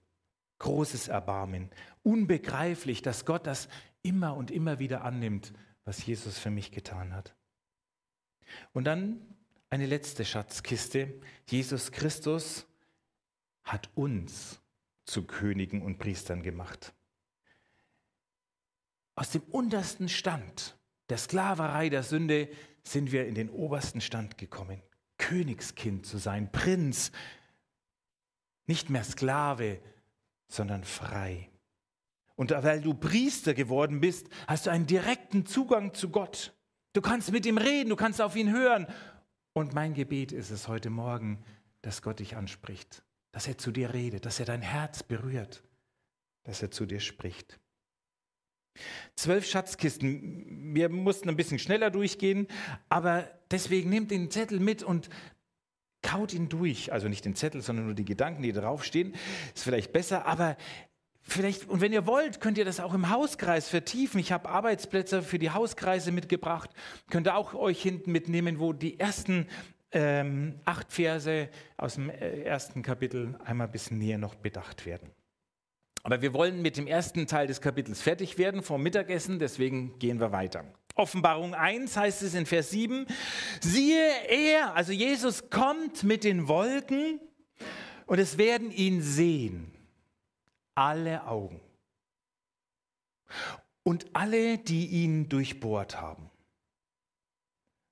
Großes 0.60 1.08
Erbarmen. 1.08 1.70
Unbegreiflich, 2.04 3.02
dass 3.02 3.26
Gott 3.26 3.48
das 3.48 3.70
immer 4.02 4.36
und 4.36 4.52
immer 4.52 4.80
wieder 4.80 5.04
annimmt, 5.04 5.54
was 5.86 6.06
Jesus 6.06 6.40
für 6.40 6.50
mich 6.50 6.72
getan 6.72 7.14
hat. 7.14 7.36
Und 8.74 8.86
dann 8.86 9.22
eine 9.70 9.86
letzte 9.86 10.26
Schatzkiste. 10.26 11.20
Jesus 11.48 11.92
Christus 11.92 12.66
hat 13.64 13.90
uns 13.96 14.60
zu 15.06 15.26
Königen 15.26 15.82
und 15.82 15.98
Priestern 15.98 16.42
gemacht. 16.44 16.94
Aus 19.16 19.32
dem 19.32 19.42
untersten 19.44 20.10
Stand 20.10 20.78
der 21.10 21.18
Sklaverei, 21.18 21.90
der 21.90 22.04
Sünde, 22.04 22.50
sind 22.84 23.12
wir 23.12 23.28
in 23.28 23.36
den 23.36 23.50
obersten 23.50 24.02
Stand 24.02 24.38
gekommen. 24.38 24.82
Königskind 25.18 26.06
zu 26.06 26.18
sein, 26.18 26.52
Prinz, 26.52 27.12
Nicht 28.70 28.90
mehr 28.90 29.04
Sklave, 29.04 29.82
sondern 30.50 30.84
frei. 30.84 31.50
Und 32.36 32.52
weil 32.52 32.82
du 32.82 32.94
Priester 32.94 33.54
geworden 33.54 34.02
bist, 34.02 34.28
hast 34.46 34.66
du 34.66 34.72
einen 34.72 34.86
direkten 34.86 35.46
Zugang 35.46 35.94
zu 35.94 36.10
Gott. 36.10 36.54
Du 36.98 37.02
kannst 37.04 37.32
mit 37.32 37.46
ihm 37.46 37.60
reden, 37.60 37.90
du 37.90 37.96
kannst 37.96 38.20
auf 38.20 38.36
ihn 38.36 38.52
hören. 38.52 38.88
Und 39.54 39.76
mein 39.76 39.94
Gebet 39.94 40.32
ist 40.32 40.50
es 40.50 40.68
heute 40.68 40.90
Morgen, 40.90 41.44
dass 41.84 42.02
Gott 42.02 42.18
dich 42.18 42.36
anspricht, 42.36 43.04
dass 43.32 43.48
er 43.48 43.56
zu 43.56 43.72
dir 43.72 43.94
redet, 43.94 44.26
dass 44.26 44.40
er 44.40 44.48
dein 44.48 44.64
Herz 44.64 45.04
berührt, 45.04 45.62
dass 46.42 46.64
er 46.64 46.72
zu 46.72 46.88
dir 46.88 47.00
spricht. 47.00 47.60
Zwölf 49.16 49.46
Schatzkisten. 49.46 50.74
Wir 50.74 50.90
mussten 50.90 51.30
ein 51.30 51.36
bisschen 51.36 51.60
schneller 51.60 51.92
durchgehen, 51.92 52.48
aber 52.90 53.30
deswegen 53.52 53.92
nehmt 53.92 54.10
den 54.10 54.32
Zettel 54.32 54.60
mit 54.60 54.82
und 54.82 55.08
kaut 56.02 56.34
ihn 56.34 56.50
durch. 56.50 56.92
Also 56.92 57.10
nicht 57.10 57.26
den 57.26 57.36
Zettel, 57.36 57.62
sondern 57.62 57.86
nur 57.86 57.94
die 57.94 58.06
Gedanken, 58.06 58.42
die 58.42 58.54
draufstehen. 58.54 59.14
Ist 59.54 59.64
vielleicht 59.64 59.94
besser, 59.94 60.26
aber 60.26 60.58
vielleicht, 61.28 61.70
und 61.70 61.82
wenn 61.82 61.94
ihr 61.94 62.06
wollt, 62.06 62.42
könnt 62.42 62.58
ihr 62.58 62.66
das 62.66 62.80
auch 62.80 62.94
im 62.94 63.10
Hauskreis 63.10 63.70
vertiefen. 63.70 64.20
Ich 64.20 64.32
habe 64.32 64.50
Arbeitsplätze 64.50 65.22
für 65.22 65.40
die 65.40 65.52
Hauskreise 65.52 66.12
mitgebracht. 66.12 66.70
Könnt 67.10 67.28
ihr 67.28 67.36
auch 67.36 67.54
euch 67.54 67.82
hinten 67.82 68.12
mitnehmen, 68.12 68.60
wo 68.60 68.74
die 68.74 69.00
ersten 69.00 69.48
ähm, 69.92 70.60
acht 70.66 70.92
Verse 70.92 71.50
aus 71.78 71.96
dem 71.96 72.10
äh, 72.10 72.42
ersten 72.42 72.82
Kapitel 72.82 73.38
einmal 73.44 73.68
ein 73.68 73.72
bisschen 73.72 73.98
näher 73.98 74.18
noch 74.18 74.36
bedacht 74.36 74.86
werden. 74.86 75.12
Aber 76.04 76.22
wir 76.22 76.34
wollen 76.34 76.62
mit 76.62 76.78
dem 76.78 76.88
ersten 76.88 77.28
Teil 77.28 77.48
des 77.48 77.62
Kapitels 77.62 78.02
fertig 78.02 78.38
werden 78.38 78.64
vor 78.64 78.78
Mittagessen, 78.78 79.40
deswegen 79.40 80.00
gehen 80.00 80.20
wir 80.20 80.32
weiter. 80.32 80.64
Offenbarung 80.96 81.54
1 81.54 81.96
heißt 81.96 82.24
es 82.24 82.34
in 82.34 82.46
Vers 82.46 82.70
7, 82.72 83.06
siehe 83.62 84.10
er, 84.30 84.74
also 84.76 84.92
Jesus 84.92 85.50
kommt 85.50 86.04
mit 86.04 86.24
den 86.24 86.48
Wolken 86.48 87.20
und 88.06 88.20
es 88.20 88.38
werden 88.38 88.72
ihn 88.72 89.02
sehen, 89.02 89.74
alle 90.78 91.26
Augen 91.26 91.60
und 93.84 94.06
alle, 94.14 94.58
die 94.58 94.88
ihn 94.88 95.28
durchbohrt 95.28 96.00
haben. 96.00 96.30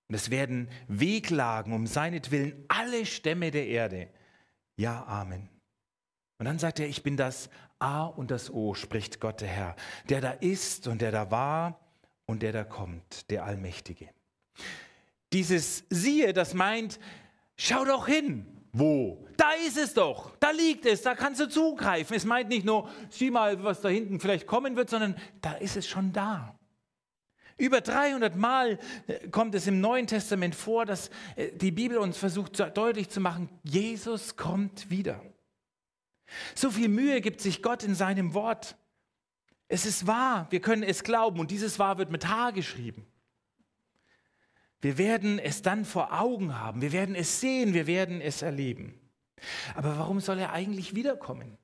Und 0.07 0.15
es 0.15 0.29
werden 0.29 0.69
wehklagen 0.87 1.73
um 1.73 1.87
seinetwillen 1.87 2.63
alle 2.67 3.05
Stämme 3.05 3.49
der 3.49 3.67
Erde. 3.67 4.09
Ja, 4.77 5.03
Amen. 5.05 5.49
Und 6.37 6.45
dann 6.45 6.59
sagt 6.59 6.79
er, 6.79 6.87
ich 6.87 7.01
bin 7.01 7.17
das 7.17 7.49
A 7.79 8.05
und 8.05 8.29
das 8.29 8.51
O, 8.51 8.75
spricht 8.75 9.19
Gott 9.19 9.41
der 9.41 9.47
Herr, 9.47 9.75
der 10.09 10.21
da 10.21 10.31
ist 10.31 10.87
und 10.87 11.01
der 11.01 11.11
da 11.11 11.31
war 11.31 11.79
und 12.25 12.43
der 12.43 12.51
da 12.51 12.63
kommt, 12.63 13.31
der 13.31 13.45
Allmächtige. 13.45 14.09
Dieses 15.33 15.85
siehe, 15.89 16.33
das 16.33 16.53
meint, 16.53 16.99
schau 17.57 17.83
doch 17.83 18.05
hin. 18.05 18.45
Wo? 18.77 19.25
Da 19.37 19.51
ist 19.65 19.77
es 19.77 19.93
doch, 19.93 20.35
da 20.37 20.51
liegt 20.51 20.85
es, 20.85 21.01
da 21.01 21.15
kannst 21.15 21.39
du 21.39 21.47
zugreifen. 21.47 22.13
Es 22.13 22.25
meint 22.25 22.49
nicht 22.49 22.65
nur, 22.65 22.89
sieh 23.09 23.31
mal, 23.31 23.63
was 23.63 23.79
da 23.79 23.87
hinten 23.87 24.19
vielleicht 24.19 24.47
kommen 24.47 24.75
wird, 24.75 24.89
sondern 24.89 25.15
da 25.39 25.53
ist 25.53 25.77
es 25.77 25.87
schon 25.87 26.11
da. 26.11 26.59
Über 27.57 27.79
300 27.79 28.35
Mal 28.35 28.77
äh, 29.07 29.29
kommt 29.29 29.55
es 29.55 29.65
im 29.67 29.79
Neuen 29.79 30.07
Testament 30.07 30.55
vor, 30.55 30.85
dass 30.85 31.09
äh, 31.37 31.53
die 31.53 31.71
Bibel 31.71 31.97
uns 31.97 32.17
versucht 32.17 32.59
deutlich 32.75 33.07
zu 33.07 33.21
machen, 33.21 33.47
Jesus 33.63 34.35
kommt 34.35 34.89
wieder. 34.89 35.21
So 36.53 36.69
viel 36.69 36.89
Mühe 36.89 37.21
gibt 37.21 37.39
sich 37.39 37.61
Gott 37.61 37.81
in 37.83 37.95
seinem 37.95 38.33
Wort. 38.33 38.75
Es 39.69 39.85
ist 39.85 40.05
wahr, 40.05 40.47
wir 40.49 40.59
können 40.59 40.83
es 40.83 41.03
glauben 41.03 41.39
und 41.39 41.49
dieses 41.49 41.79
Wahr 41.79 41.97
wird 41.97 42.11
mit 42.11 42.27
H 42.27 42.51
geschrieben. 42.51 43.07
Wir 44.85 44.99
werden 44.99 45.39
es 45.39 45.63
dann 45.63 45.83
vor 45.83 46.13
Augen 46.13 46.59
haben, 46.59 46.79
wir 46.79 46.91
werden 46.91 47.15
es 47.15 47.41
sehen, 47.41 47.73
wir 47.73 47.87
werden 47.87 48.21
es 48.21 48.43
erleben. 48.43 48.93
Aber 49.73 49.97
warum 49.97 50.19
soll 50.19 50.37
er 50.37 50.53
eigentlich 50.53 50.93
wiederkommen? 50.93 51.57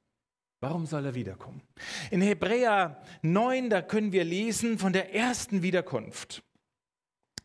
Warum 0.59 0.87
soll 0.87 1.05
er 1.05 1.13
wiederkommen? 1.13 1.61
In 2.09 2.23
Hebräer 2.23 2.99
9, 3.21 3.69
da 3.69 3.83
können 3.83 4.11
wir 4.11 4.23
lesen 4.23 4.79
von 4.79 4.91
der 4.91 5.13
ersten 5.13 5.61
Wiederkunft. 5.61 6.41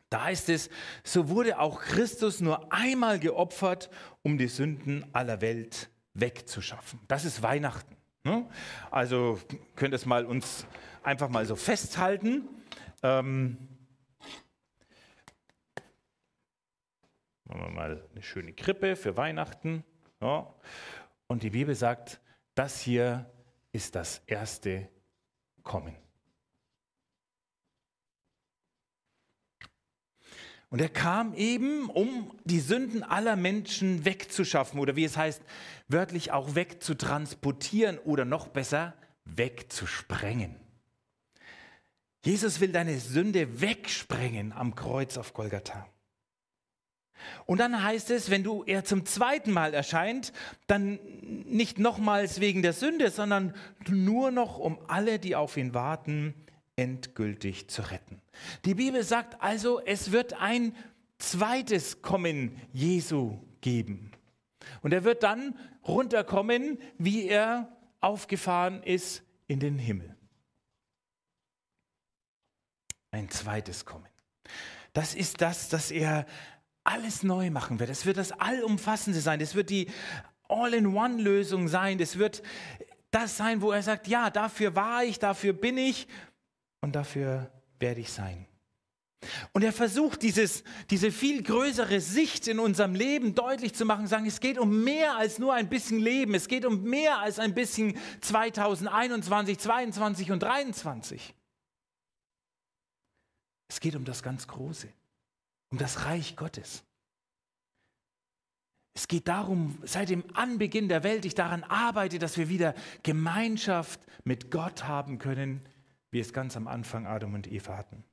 Da 0.08 0.24
heißt 0.24 0.48
es, 0.48 0.70
so 1.04 1.28
wurde 1.28 1.58
auch 1.58 1.82
Christus 1.82 2.40
nur 2.40 2.72
einmal 2.72 3.18
geopfert, 3.18 3.90
um 4.22 4.38
die 4.38 4.48
Sünden 4.48 5.04
aller 5.12 5.42
Welt 5.42 5.90
wegzuschaffen. 6.14 7.00
Das 7.06 7.26
ist 7.26 7.42
Weihnachten. 7.42 7.98
Ne? 8.24 8.48
Also 8.90 9.38
könnt 9.74 9.92
ihr 9.92 9.96
es 9.96 10.06
mal 10.06 10.24
uns 10.24 10.66
einfach 11.02 11.28
mal 11.28 11.44
so 11.44 11.54
festhalten. 11.54 12.48
Ähm, 13.02 13.58
machen 17.46 17.60
wir 17.62 17.70
mal 17.70 18.08
eine 18.12 18.22
schöne 18.22 18.52
Krippe 18.52 18.96
für 18.96 19.16
Weihnachten. 19.16 19.84
Ja. 20.20 20.52
Und 21.26 21.42
die 21.42 21.50
Bibel 21.50 21.74
sagt, 21.74 22.20
das 22.54 22.80
hier 22.80 23.30
ist 23.72 23.94
das 23.94 24.22
erste 24.26 24.88
Kommen. 25.62 25.96
Und 30.68 30.80
er 30.80 30.88
kam 30.88 31.32
eben, 31.34 31.88
um 31.88 32.32
die 32.44 32.60
Sünden 32.60 33.02
aller 33.02 33.36
Menschen 33.36 34.04
wegzuschaffen 34.04 34.80
oder 34.80 34.96
wie 34.96 35.04
es 35.04 35.16
heißt, 35.16 35.42
wörtlich 35.88 36.32
auch 36.32 36.54
wegzutransportieren 36.54 37.98
oder 37.98 38.24
noch 38.24 38.48
besser, 38.48 38.94
wegzusprengen. 39.24 40.56
Jesus 42.24 42.60
will 42.60 42.72
deine 42.72 42.98
Sünde 42.98 43.60
wegsprengen 43.60 44.52
am 44.52 44.74
Kreuz 44.74 45.16
auf 45.16 45.32
Golgatha. 45.32 45.88
Und 47.46 47.58
dann 47.58 47.82
heißt 47.82 48.10
es, 48.10 48.30
wenn 48.30 48.42
du 48.42 48.62
er 48.64 48.84
zum 48.84 49.04
zweiten 49.06 49.50
Mal 49.50 49.74
erscheint, 49.74 50.32
dann 50.66 50.98
nicht 51.22 51.78
nochmals 51.78 52.40
wegen 52.40 52.62
der 52.62 52.72
Sünde, 52.72 53.10
sondern 53.10 53.54
nur 53.88 54.30
noch 54.30 54.58
um 54.58 54.78
alle, 54.88 55.18
die 55.18 55.36
auf 55.36 55.56
ihn 55.56 55.74
warten, 55.74 56.34
endgültig 56.76 57.68
zu 57.68 57.82
retten. 57.82 58.20
Die 58.64 58.74
Bibel 58.74 59.02
sagt 59.02 59.40
also, 59.42 59.80
es 59.80 60.12
wird 60.12 60.34
ein 60.34 60.74
zweites 61.18 62.02
Kommen 62.02 62.60
Jesu 62.72 63.38
geben. 63.60 64.12
Und 64.82 64.92
er 64.92 65.04
wird 65.04 65.22
dann 65.22 65.58
runterkommen, 65.86 66.78
wie 66.98 67.26
er 67.26 67.76
aufgefahren 68.00 68.82
ist 68.82 69.22
in 69.46 69.60
den 69.60 69.78
Himmel. 69.78 70.14
Ein 73.10 73.30
zweites 73.30 73.84
Kommen. 73.84 74.08
Das 74.92 75.14
ist 75.14 75.40
das, 75.40 75.68
dass 75.68 75.90
er 75.90 76.26
alles 76.86 77.22
neu 77.22 77.50
machen 77.50 77.78
wird. 77.78 77.90
Es 77.90 78.06
wird 78.06 78.16
das 78.16 78.32
Allumfassende 78.32 79.20
sein. 79.20 79.40
Es 79.40 79.54
wird 79.54 79.70
die 79.70 79.90
All-in-One-Lösung 80.48 81.68
sein. 81.68 81.98
Es 82.00 82.18
wird 82.18 82.42
das 83.10 83.36
sein, 83.36 83.60
wo 83.62 83.72
er 83.72 83.82
sagt, 83.82 84.08
ja, 84.08 84.30
dafür 84.30 84.74
war 84.74 85.04
ich, 85.04 85.18
dafür 85.18 85.52
bin 85.52 85.78
ich 85.78 86.06
und 86.80 86.94
dafür 86.94 87.50
werde 87.78 88.00
ich 88.00 88.12
sein. 88.12 88.46
Und 89.52 89.64
er 89.64 89.72
versucht, 89.72 90.22
dieses, 90.22 90.62
diese 90.90 91.10
viel 91.10 91.42
größere 91.42 92.00
Sicht 92.00 92.46
in 92.48 92.58
unserem 92.58 92.94
Leben 92.94 93.34
deutlich 93.34 93.74
zu 93.74 93.84
machen, 93.84 94.06
sagen, 94.06 94.26
es 94.26 94.40
geht 94.40 94.58
um 94.58 94.84
mehr 94.84 95.16
als 95.16 95.38
nur 95.38 95.54
ein 95.54 95.68
bisschen 95.68 95.98
Leben, 95.98 96.34
es 96.34 96.48
geht 96.48 96.64
um 96.64 96.82
mehr 96.82 97.18
als 97.18 97.38
ein 97.38 97.54
bisschen 97.54 97.98
2021, 98.20 99.58
22 99.58 100.30
und 100.30 100.40
23. 100.40 101.34
Es 103.68 103.80
geht 103.80 103.96
um 103.96 104.04
das 104.04 104.22
ganz 104.22 104.46
Große, 104.46 104.88
um 105.70 105.78
das 105.78 106.04
Reich 106.04 106.36
Gottes. 106.36 106.84
Es 108.94 109.08
geht 109.08 109.28
darum, 109.28 109.78
seit 109.82 110.08
dem 110.08 110.24
Anbeginn 110.34 110.88
der 110.88 111.04
Welt 111.04 111.26
ich 111.26 111.34
daran 111.34 111.64
arbeite, 111.64 112.18
dass 112.18 112.38
wir 112.38 112.48
wieder 112.48 112.74
Gemeinschaft 113.02 114.00
mit 114.24 114.50
Gott 114.50 114.84
haben 114.84 115.18
können, 115.18 115.68
wie 116.10 116.20
es 116.20 116.32
ganz 116.32 116.56
am 116.56 116.66
Anfang 116.66 117.06
Adam 117.06 117.34
und 117.34 117.46
Eva 117.46 117.76
hatten. 117.76 118.04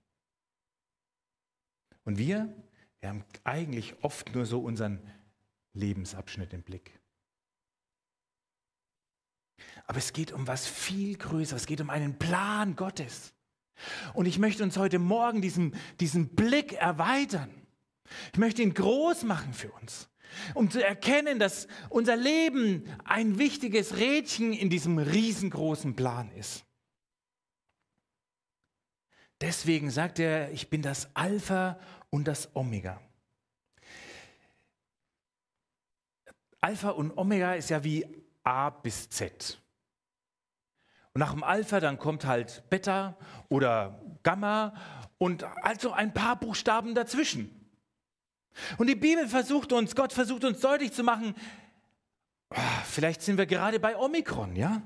Und 2.03 2.17
wir, 2.17 2.53
wir 2.99 3.09
haben 3.09 3.23
eigentlich 3.45 4.03
oft 4.03 4.35
nur 4.35 4.45
so 4.45 4.59
unseren 4.59 4.99
Lebensabschnitt 5.73 6.51
im 6.53 6.63
Blick. 6.63 6.99
Aber 9.85 9.97
es 9.97 10.13
geht 10.13 10.31
um 10.31 10.47
was 10.47 10.67
viel 10.67 11.17
Größeres. 11.17 11.61
Es 11.61 11.67
geht 11.67 11.81
um 11.81 11.89
einen 11.89 12.19
Plan 12.19 12.75
Gottes. 12.75 13.33
Und 14.13 14.25
ich 14.25 14.39
möchte 14.39 14.63
uns 14.63 14.77
heute 14.77 14.99
Morgen 14.99 15.41
diesen, 15.41 15.75
diesen 15.99 16.29
Blick 16.29 16.73
erweitern. 16.73 17.49
Ich 18.31 18.39
möchte 18.39 18.61
ihn 18.61 18.73
groß 18.73 19.23
machen 19.23 19.53
für 19.53 19.71
uns, 19.71 20.09
um 20.53 20.69
zu 20.69 20.83
erkennen, 20.83 21.39
dass 21.39 21.67
unser 21.89 22.15
Leben 22.15 22.83
ein 23.05 23.37
wichtiges 23.39 23.97
Rädchen 23.97 24.53
in 24.53 24.69
diesem 24.69 24.97
riesengroßen 24.97 25.95
Plan 25.95 26.31
ist. 26.31 26.65
Deswegen 29.41 29.91
sagt 29.91 30.19
er, 30.19 30.51
ich 30.51 30.69
bin 30.69 30.81
das 30.81 31.13
Alpha 31.15 31.79
und 32.09 32.27
das 32.27 32.55
Omega. 32.55 33.01
Alpha 36.61 36.91
und 36.91 37.17
Omega 37.17 37.55
ist 37.55 37.69
ja 37.69 37.83
wie 37.83 38.05
A 38.43 38.69
bis 38.69 39.09
Z. 39.09 39.61
Und 41.13 41.19
nach 41.19 41.33
dem 41.33 41.43
Alpha 41.43 41.79
dann 41.79 41.99
kommt 41.99 42.25
halt 42.25 42.63
Beta 42.69 43.15
oder 43.49 44.01
Gamma 44.23 44.73
und 45.17 45.43
also 45.61 45.91
ein 45.91 46.13
paar 46.13 46.35
Buchstaben 46.39 46.95
dazwischen. 46.95 47.49
Und 48.77 48.87
die 48.87 48.95
Bibel 48.95 49.27
versucht 49.27 49.73
uns, 49.73 49.95
Gott 49.95 50.13
versucht 50.13 50.43
uns 50.43 50.59
deutlich 50.59 50.91
zu 50.91 51.03
machen, 51.03 51.35
oh, 52.49 52.57
vielleicht 52.85 53.21
sind 53.21 53.37
wir 53.37 53.45
gerade 53.45 53.79
bei 53.79 53.97
Omikron, 53.97 54.55
ja? 54.55 54.81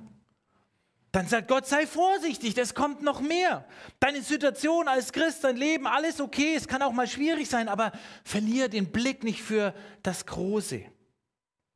Dann 1.14 1.28
sagt 1.28 1.48
Gott, 1.48 1.66
sei 1.66 1.88
vorsichtig, 1.88 2.54
das 2.54 2.76
kommt 2.76 3.02
noch 3.02 3.22
mehr. 3.22 3.66
Deine 4.00 4.22
Situation 4.22 4.88
als 4.88 5.14
Christ, 5.14 5.44
dein 5.44 5.56
Leben, 5.56 5.88
alles 5.88 6.22
okay, 6.22 6.56
es 6.56 6.68
kann 6.68 6.82
auch 6.82 6.92
mal 6.92 7.08
schwierig 7.08 7.50
sein, 7.50 7.70
aber 7.70 7.92
verliere 8.24 8.70
den 8.70 8.92
Blick 8.92 9.24
nicht 9.24 9.42
für 9.42 9.74
das 10.04 10.26
Große. 10.26 10.84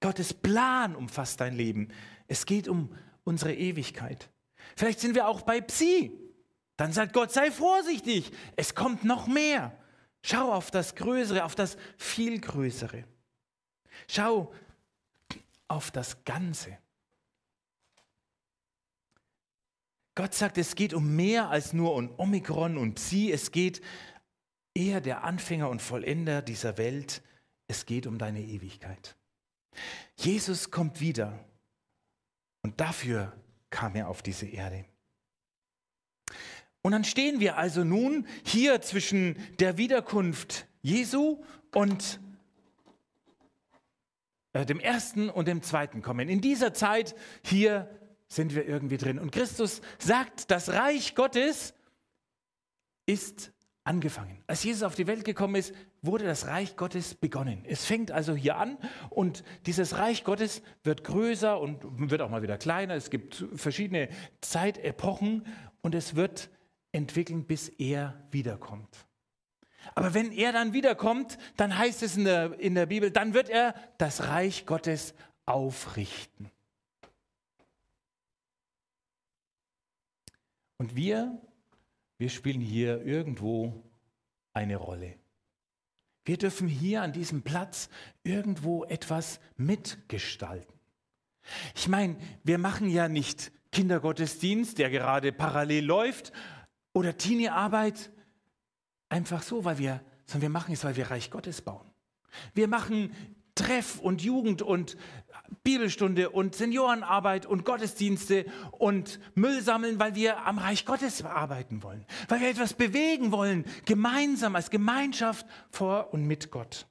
Gottes 0.01 0.33
Plan 0.33 0.95
umfasst 0.95 1.39
dein 1.39 1.55
Leben. 1.55 1.87
Es 2.27 2.45
geht 2.45 2.67
um 2.67 2.93
unsere 3.23 3.53
Ewigkeit. 3.53 4.29
Vielleicht 4.75 4.99
sind 4.99 5.15
wir 5.15 5.27
auch 5.27 5.41
bei 5.41 5.61
Psi. 5.61 6.11
Dann 6.77 6.93
sagt 6.93 7.13
Gott, 7.13 7.31
sei 7.31 7.51
vorsichtig, 7.51 8.31
es 8.55 8.75
kommt 8.75 9.03
noch 9.03 9.27
mehr. 9.27 9.77
Schau 10.23 10.51
auf 10.51 10.71
das 10.71 10.95
Größere, 10.95 11.43
auf 11.43 11.55
das 11.55 11.77
viel 11.97 12.39
Größere. 12.39 13.03
Schau 14.07 14.53
auf 15.67 15.91
das 15.91 16.23
Ganze. 16.25 16.77
Gott 20.15 20.33
sagt, 20.33 20.57
es 20.57 20.75
geht 20.75 20.93
um 20.93 21.15
mehr 21.15 21.49
als 21.49 21.73
nur 21.73 21.95
um 21.95 22.13
Omikron 22.19 22.77
und 22.77 22.95
Psi. 22.95 23.31
Es 23.31 23.51
geht 23.51 23.81
eher 24.73 25.01
der 25.01 25.23
Anfänger 25.23 25.69
und 25.69 25.81
Vollender 25.81 26.41
dieser 26.41 26.77
Welt. 26.77 27.21
Es 27.67 27.85
geht 27.85 28.05
um 28.05 28.17
deine 28.17 28.41
Ewigkeit. 28.41 29.15
Jesus 30.17 30.69
kommt 30.69 30.99
wieder 30.99 31.45
und 32.61 32.81
dafür 32.81 33.33
kam 33.71 33.95
er 33.95 34.07
auf 34.07 34.21
diese 34.21 34.45
Erde. 34.45 34.85
Und 36.83 36.91
dann 36.91 37.03
stehen 37.03 37.39
wir 37.39 37.57
also 37.57 37.83
nun 37.83 38.27
hier 38.43 38.81
zwischen 38.81 39.35
der 39.59 39.77
Wiederkunft 39.77 40.67
Jesu 40.81 41.43
und 41.73 42.19
äh, 44.53 44.65
dem 44.65 44.79
ersten 44.79 45.29
und 45.29 45.47
dem 45.47 45.61
zweiten 45.61 46.01
Kommen. 46.01 46.27
In 46.27 46.41
dieser 46.41 46.73
Zeit 46.73 47.15
hier 47.43 47.89
sind 48.27 48.55
wir 48.55 48.65
irgendwie 48.65 48.97
drin. 48.97 49.19
Und 49.19 49.31
Christus 49.31 49.81
sagt, 49.99 50.51
das 50.51 50.69
Reich 50.69 51.15
Gottes 51.15 51.73
ist 53.05 53.51
angefangen. 53.83 54.43
Als 54.47 54.63
Jesus 54.63 54.83
auf 54.83 54.95
die 54.95 55.07
Welt 55.07 55.25
gekommen 55.25 55.55
ist, 55.55 55.73
wurde 56.01 56.25
das 56.25 56.47
Reich 56.47 56.75
Gottes 56.75 57.15
begonnen. 57.15 57.63
Es 57.65 57.85
fängt 57.85 58.11
also 58.11 58.35
hier 58.35 58.57
an 58.57 58.77
und 59.09 59.43
dieses 59.65 59.97
Reich 59.97 60.23
Gottes 60.23 60.61
wird 60.83 61.03
größer 61.03 61.59
und 61.59 62.09
wird 62.09 62.21
auch 62.21 62.29
mal 62.29 62.43
wieder 62.43 62.57
kleiner. 62.57 62.95
Es 62.95 63.09
gibt 63.09 63.45
verschiedene 63.55 64.09
Zeitepochen 64.41 65.45
und 65.81 65.95
es 65.95 66.15
wird 66.15 66.49
entwickeln, 66.91 67.45
bis 67.45 67.69
er 67.69 68.21
wiederkommt. 68.31 69.07
Aber 69.95 70.13
wenn 70.13 70.31
er 70.31 70.51
dann 70.51 70.73
wiederkommt, 70.73 71.39
dann 71.57 71.75
heißt 71.75 72.03
es 72.03 72.15
in 72.15 72.25
der, 72.25 72.59
in 72.59 72.75
der 72.75 72.85
Bibel, 72.85 73.09
dann 73.09 73.33
wird 73.33 73.49
er 73.49 73.73
das 73.97 74.27
Reich 74.27 74.65
Gottes 74.65 75.15
aufrichten. 75.45 76.51
Und 80.77 80.95
wir, 80.95 81.41
wir 82.21 82.29
spielen 82.29 82.61
hier 82.61 83.03
irgendwo 83.03 83.83
eine 84.53 84.75
Rolle. 84.75 85.15
Wir 86.23 86.37
dürfen 86.37 86.67
hier 86.67 87.01
an 87.01 87.13
diesem 87.13 87.41
Platz 87.41 87.89
irgendwo 88.21 88.85
etwas 88.85 89.39
mitgestalten. 89.57 90.71
Ich 91.73 91.87
meine, 91.87 92.17
wir 92.43 92.59
machen 92.59 92.91
ja 92.91 93.07
nicht 93.07 93.51
Kindergottesdienst, 93.71 94.77
der 94.77 94.91
gerade 94.91 95.31
parallel 95.31 95.83
läuft, 95.83 96.31
oder 96.93 97.17
Teenie-Arbeit 97.17 98.11
einfach 99.09 99.41
so, 99.41 99.65
weil 99.65 99.79
wir, 99.79 99.99
sondern 100.27 100.43
wir 100.43 100.49
machen 100.49 100.73
es, 100.75 100.83
weil 100.83 100.97
wir 100.97 101.09
Reich 101.09 101.31
Gottes 101.31 101.63
bauen. 101.63 101.89
Wir 102.53 102.67
machen 102.67 103.15
Treff 103.55 103.99
und 103.99 104.21
Jugend 104.21 104.61
und 104.61 104.95
Bibelstunde 105.63 106.29
und 106.29 106.55
Seniorenarbeit 106.55 107.45
und 107.45 107.65
Gottesdienste 107.65 108.45
und 108.71 109.19
Müll 109.35 109.61
sammeln, 109.61 109.99
weil 109.99 110.15
wir 110.15 110.45
am 110.45 110.57
Reich 110.57 110.85
Gottes 110.85 111.23
arbeiten 111.23 111.83
wollen, 111.83 112.05
weil 112.27 112.41
wir 112.41 112.49
etwas 112.49 112.73
bewegen 112.73 113.31
wollen, 113.31 113.65
gemeinsam 113.85 114.55
als 114.55 114.69
Gemeinschaft 114.69 115.45
vor 115.69 116.13
und 116.13 116.25
mit 116.25 116.51
Gott. 116.51 116.87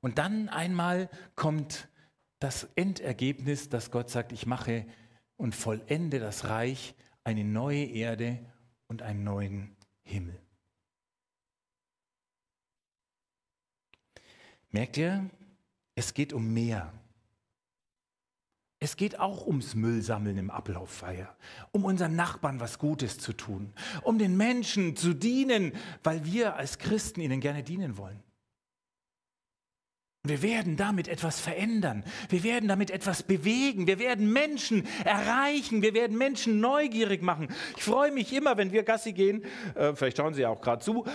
Und 0.00 0.18
dann 0.18 0.48
einmal 0.48 1.10
kommt 1.34 1.88
das 2.38 2.64
Endergebnis, 2.74 3.68
dass 3.68 3.90
Gott 3.90 4.10
sagt, 4.10 4.32
ich 4.32 4.46
mache 4.46 4.86
und 5.36 5.54
vollende 5.54 6.18
das 6.18 6.48
Reich, 6.48 6.94
eine 7.24 7.44
neue 7.44 7.84
Erde 7.84 8.38
und 8.86 9.02
einen 9.02 9.24
neuen 9.24 9.76
Himmel. 10.02 10.40
Merkt 14.70 14.96
ihr, 14.96 15.30
es 15.96 16.14
geht 16.14 16.32
um 16.32 16.52
mehr. 16.52 16.92
Es 18.78 18.96
geht 18.96 19.18
auch 19.18 19.46
ums 19.46 19.74
Müllsammeln 19.74 20.36
im 20.36 20.50
Ablauffeier, 20.50 21.34
um 21.72 21.86
unseren 21.86 22.14
Nachbarn 22.14 22.60
was 22.60 22.78
Gutes 22.78 23.18
zu 23.18 23.32
tun, 23.32 23.72
um 24.02 24.18
den 24.18 24.36
Menschen 24.36 24.96
zu 24.96 25.14
dienen, 25.14 25.72
weil 26.04 26.24
wir 26.26 26.56
als 26.56 26.78
Christen 26.78 27.22
ihnen 27.22 27.40
gerne 27.40 27.62
dienen 27.62 27.96
wollen. 27.96 28.22
Wir 30.24 30.42
werden 30.42 30.76
damit 30.76 31.08
etwas 31.08 31.40
verändern. 31.40 32.04
Wir 32.28 32.42
werden 32.42 32.68
damit 32.68 32.90
etwas 32.90 33.22
bewegen. 33.22 33.86
Wir 33.86 33.98
werden 33.98 34.32
Menschen 34.32 34.86
erreichen. 35.04 35.82
Wir 35.82 35.94
werden 35.94 36.18
Menschen 36.18 36.60
neugierig 36.60 37.22
machen. 37.22 37.48
Ich 37.76 37.84
freue 37.84 38.10
mich 38.10 38.32
immer, 38.32 38.56
wenn 38.56 38.72
wir 38.72 38.82
Gassi 38.82 39.12
gehen, 39.12 39.44
äh, 39.74 39.94
vielleicht 39.94 40.16
schauen 40.16 40.34
Sie 40.34 40.42
ja 40.42 40.50
auch 40.50 40.60
gerade 40.60 40.84
zu, 40.84 41.06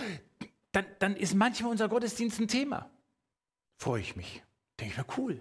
dann, 0.72 0.86
dann 0.98 1.14
ist 1.14 1.34
manchmal 1.34 1.70
unser 1.70 1.88
Gottesdienst 1.88 2.40
ein 2.40 2.48
Thema. 2.48 2.90
Freue 3.76 4.00
ich 4.00 4.16
mich. 4.16 4.42
Denke 4.82 4.94
ich 4.94 4.98
mir, 4.98 5.16
cool. 5.16 5.40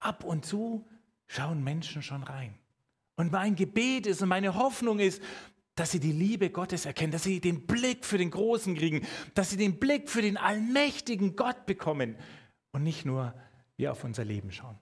Ab 0.00 0.24
und 0.24 0.44
zu 0.44 0.88
schauen 1.28 1.62
Menschen 1.62 2.02
schon 2.02 2.24
rein. 2.24 2.58
Und 3.14 3.30
mein 3.30 3.54
Gebet 3.54 4.08
ist 4.08 4.20
und 4.20 4.28
meine 4.28 4.56
Hoffnung 4.56 4.98
ist, 4.98 5.22
dass 5.76 5.92
sie 5.92 6.00
die 6.00 6.10
Liebe 6.10 6.50
Gottes 6.50 6.86
erkennen, 6.86 7.12
dass 7.12 7.22
sie 7.22 7.40
den 7.40 7.68
Blick 7.68 8.04
für 8.04 8.18
den 8.18 8.32
Großen 8.32 8.74
kriegen, 8.74 9.06
dass 9.34 9.50
sie 9.50 9.56
den 9.56 9.78
Blick 9.78 10.10
für 10.10 10.22
den 10.22 10.36
allmächtigen 10.38 11.36
Gott 11.36 11.66
bekommen 11.66 12.16
und 12.72 12.82
nicht 12.82 13.04
nur 13.04 13.32
wir 13.76 13.92
auf 13.92 14.02
unser 14.02 14.24
Leben 14.24 14.50
schauen. 14.50 14.80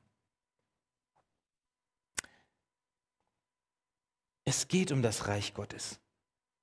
Es 4.46 4.68
geht 4.68 4.90
um 4.90 5.02
das 5.02 5.28
Reich 5.28 5.52
Gottes. 5.52 6.00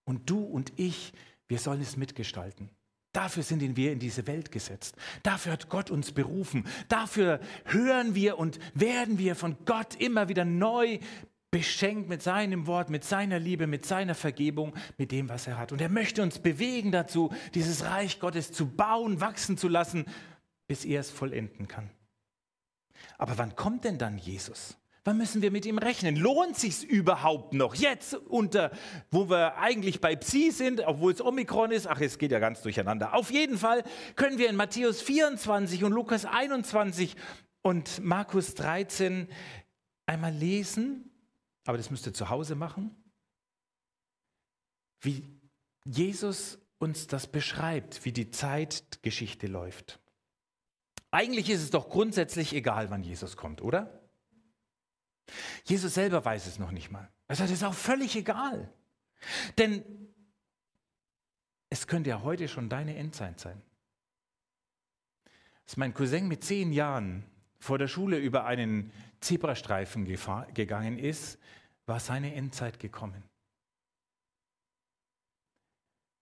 Und 0.04 0.32
du 0.32 0.39
und 0.39 0.74
ich, 0.80 1.13
wir 1.48 1.60
sollen 1.60 1.82
es 1.82 1.95
mitgestalten. 1.95 2.71
Dafür 3.15 3.43
sind 3.43 3.78
wir 3.78 3.93
in 3.93 3.99
diese 3.99 4.28
Welt 4.28 4.51
gesetzt. 4.51 4.97
Dafür 5.23 5.54
hat 5.54 5.69
Gott 5.69 5.89
uns 5.89 6.12
berufen. 6.12 6.67
Dafür 6.89 7.39
hören 7.63 8.13
wir 8.13 8.38
und 8.38 8.60
werden 8.73 9.17
wir 9.17 9.36
von 9.36 9.56
Gott 9.63 9.95
immer 9.95 10.28
wieder 10.28 10.43
neu 10.43 10.99
beschenkt 11.49 12.10
mit 12.10 12.21
seinem 12.21 12.67
Wort, 12.67 12.89
mit 12.89 13.06
seiner 13.06 13.39
Liebe, 13.39 13.67
mit 13.67 13.86
seiner 13.86 14.15
Vergebung, 14.15 14.73
mit 14.97 15.13
dem, 15.13 15.30
was 15.30 15.47
er 15.47 15.58
hat. 15.58 15.71
Und 15.71 15.80
er 15.80 15.88
möchte 15.88 16.21
uns 16.21 16.39
bewegen 16.39 16.91
dazu, 16.91 17.34
dieses 17.54 17.86
Reich 17.86 18.19
Gottes 18.19 18.51
zu 18.51 18.67
bauen, 18.67 19.21
wachsen 19.21 19.58
zu 19.58 19.69
lassen, 19.69 20.04
bis 20.67 20.84
er 20.84 20.99
es 20.99 21.10
vollenden 21.10 21.69
kann. 21.69 21.89
Aber 23.17 23.38
wann 23.38 23.56
kommt 23.56 23.86
denn 23.86 23.97
dann 23.97 24.17
Jesus? 24.17 24.78
Wann 25.08 25.18
müssen 25.18 25.44
wir 25.44 25.52
mit 25.52 25.68
ihm 25.68 25.78
rechnen? 25.78 26.15
Lohnt 26.15 26.58
sich 26.58 26.84
überhaupt 26.84 27.54
noch? 27.54 27.76
Jetzt 27.76 28.15
unter, 28.15 28.72
wo 29.12 29.30
wir 29.30 29.56
eigentlich 29.58 30.02
bei 30.02 30.15
Psi 30.15 30.50
sind, 30.50 30.82
obwohl 30.82 31.13
es 31.13 31.22
Omikron 31.22 31.70
ist, 31.72 31.86
ach, 31.86 32.02
es 32.02 32.18
geht 32.18 32.32
ja 32.32 32.39
ganz 32.39 32.63
durcheinander. 32.63 33.13
Auf 33.13 33.30
jeden 33.30 33.60
Fall 33.60 33.84
können 34.15 34.39
wir 34.39 34.50
in 34.50 34.56
Matthäus 34.56 35.04
24 35.04 35.84
und 35.84 35.91
Lukas 35.91 36.26
21 36.26 37.15
und 37.62 38.04
Markus 38.04 38.56
13 38.56 39.28
einmal 40.08 40.34
lesen, 40.34 41.12
aber 41.65 41.78
das 41.78 41.91
müsst 41.91 42.08
ihr 42.08 42.13
zu 42.15 42.30
Hause 42.30 42.56
machen, 42.56 42.96
wie 45.02 45.22
Jesus 45.86 46.58
uns 46.80 47.06
das 47.06 47.28
beschreibt, 47.28 48.06
wie 48.06 48.12
die 48.12 48.32
Zeitgeschichte 48.32 49.46
läuft. 49.46 50.00
Eigentlich 51.12 51.52
ist 51.52 51.62
es 51.62 51.70
doch 51.70 51.89
grundsätzlich 51.89 52.54
egal, 52.54 52.89
wann 52.89 53.04
Jesus 53.04 53.38
kommt, 53.38 53.62
oder? 53.62 54.05
Jesus 55.64 55.94
selber 55.94 56.24
weiß 56.24 56.48
es 56.48 56.60
noch 56.60 56.72
nicht 56.72 56.92
mal. 56.92 57.10
Er 57.28 57.36
sagt, 57.36 57.50
es 57.50 57.58
ist 57.58 57.64
auch 57.64 57.74
völlig 57.74 58.16
egal. 58.16 58.72
Denn 59.58 59.84
es 61.70 61.88
könnte 61.88 62.12
ja 62.12 62.22
heute 62.22 62.48
schon 62.48 62.70
deine 62.70 62.96
Endzeit 62.96 63.40
sein. 63.40 63.62
Als 65.64 65.78
mein 65.78 65.94
Cousin 65.94 66.28
mit 66.28 66.44
zehn 66.44 66.72
Jahren 66.72 67.24
vor 67.58 67.78
der 67.80 67.88
Schule 67.88 68.18
über 68.18 68.46
einen 68.46 68.92
Zebrastreifen 69.20 70.06
gegangen 70.06 71.00
ist, 71.00 71.40
war 71.88 72.00
seine 72.00 72.36
Endzeit 72.36 72.80
gekommen. 72.80 73.24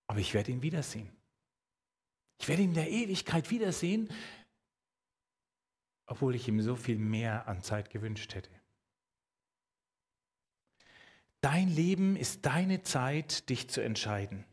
Aber 0.07 0.19
ich 0.19 0.33
werde 0.33 0.51
ihn 0.51 0.61
wiedersehen. 0.61 1.11
Ich 2.39 2.47
werde 2.47 2.61
ihn 2.61 2.69
in 2.69 2.75
der 2.75 2.89
Ewigkeit 2.89 3.49
wiedersehen, 3.51 4.09
obwohl 6.05 6.35
ich 6.35 6.47
ihm 6.47 6.61
so 6.61 6.75
viel 6.75 6.97
mehr 6.97 7.47
an 7.47 7.61
Zeit 7.61 7.89
gewünscht 7.89 8.35
hätte. 8.35 8.49
Dein 11.43 11.67
Leben 11.67 12.15
ist 12.15 12.45
deine 12.45 12.83
Zeit, 12.83 13.49
dich 13.49 13.67
zu 13.67 13.81
entscheiden. 13.81 14.45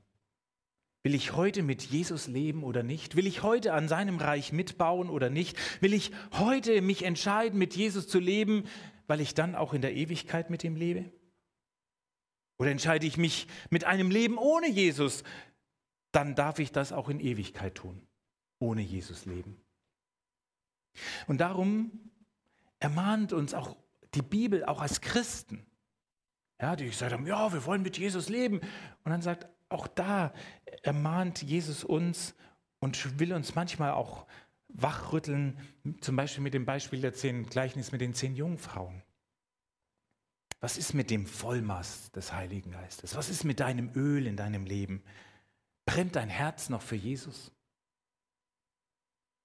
Will 1.04 1.14
ich 1.14 1.34
heute 1.34 1.62
mit 1.62 1.82
Jesus 1.82 2.26
leben 2.26 2.64
oder 2.64 2.82
nicht? 2.82 3.14
Will 3.14 3.28
ich 3.28 3.44
heute 3.44 3.74
an 3.74 3.86
seinem 3.86 4.18
Reich 4.18 4.50
mitbauen 4.50 5.08
oder 5.08 5.30
nicht? 5.30 5.56
Will 5.80 5.94
ich 5.94 6.10
heute 6.32 6.82
mich 6.82 7.04
entscheiden, 7.04 7.60
mit 7.60 7.76
Jesus 7.76 8.08
zu 8.08 8.18
leben, 8.18 8.64
weil 9.06 9.20
ich 9.20 9.34
dann 9.34 9.54
auch 9.54 9.72
in 9.72 9.82
der 9.82 9.94
Ewigkeit 9.94 10.50
mit 10.50 10.64
ihm 10.64 10.74
lebe? 10.74 11.12
Oder 12.58 12.72
entscheide 12.72 13.06
ich 13.06 13.16
mich 13.16 13.46
mit 13.70 13.84
einem 13.84 14.10
Leben 14.10 14.36
ohne 14.36 14.68
Jesus, 14.68 15.22
dann 16.10 16.34
darf 16.34 16.58
ich 16.58 16.72
das 16.72 16.92
auch 16.92 17.08
in 17.08 17.20
Ewigkeit 17.20 17.76
tun, 17.76 18.04
ohne 18.58 18.82
Jesus 18.82 19.26
leben. 19.26 19.62
Und 21.28 21.40
darum 21.40 22.10
ermahnt 22.80 23.32
uns 23.32 23.54
auch 23.54 23.76
die 24.14 24.22
Bibel, 24.22 24.64
auch 24.64 24.80
als 24.80 25.00
Christen, 25.00 25.64
ja, 26.60 26.76
die 26.76 26.86
gesagt 26.86 27.12
haben, 27.12 27.26
ja, 27.26 27.52
wir 27.52 27.64
wollen 27.64 27.82
mit 27.82 27.98
Jesus 27.98 28.28
leben. 28.28 28.60
Und 29.04 29.10
dann 29.10 29.22
sagt, 29.22 29.48
auch 29.68 29.86
da 29.86 30.32
ermahnt 30.82 31.42
Jesus 31.42 31.84
uns 31.84 32.34
und 32.80 33.18
will 33.18 33.32
uns 33.32 33.54
manchmal 33.54 33.92
auch 33.92 34.26
wachrütteln, 34.68 35.58
zum 36.00 36.16
Beispiel 36.16 36.42
mit 36.42 36.54
dem 36.54 36.64
Beispiel 36.64 37.00
der 37.00 37.14
zehn 37.14 37.46
Gleichnis 37.46 37.92
mit 37.92 38.00
den 38.00 38.14
zehn 38.14 38.34
Jungfrauen. 38.36 39.02
Was 40.60 40.76
ist 40.76 40.92
mit 40.92 41.10
dem 41.10 41.26
Vollmaß 41.26 42.12
des 42.12 42.32
Heiligen 42.32 42.72
Geistes? 42.72 43.16
Was 43.16 43.30
ist 43.30 43.44
mit 43.44 43.60
deinem 43.60 43.90
Öl 43.94 44.26
in 44.26 44.36
deinem 44.36 44.66
Leben? 44.66 45.02
Brennt 45.86 46.16
dein 46.16 46.28
Herz 46.28 46.68
noch 46.68 46.82
für 46.82 46.96
Jesus? 46.96 47.50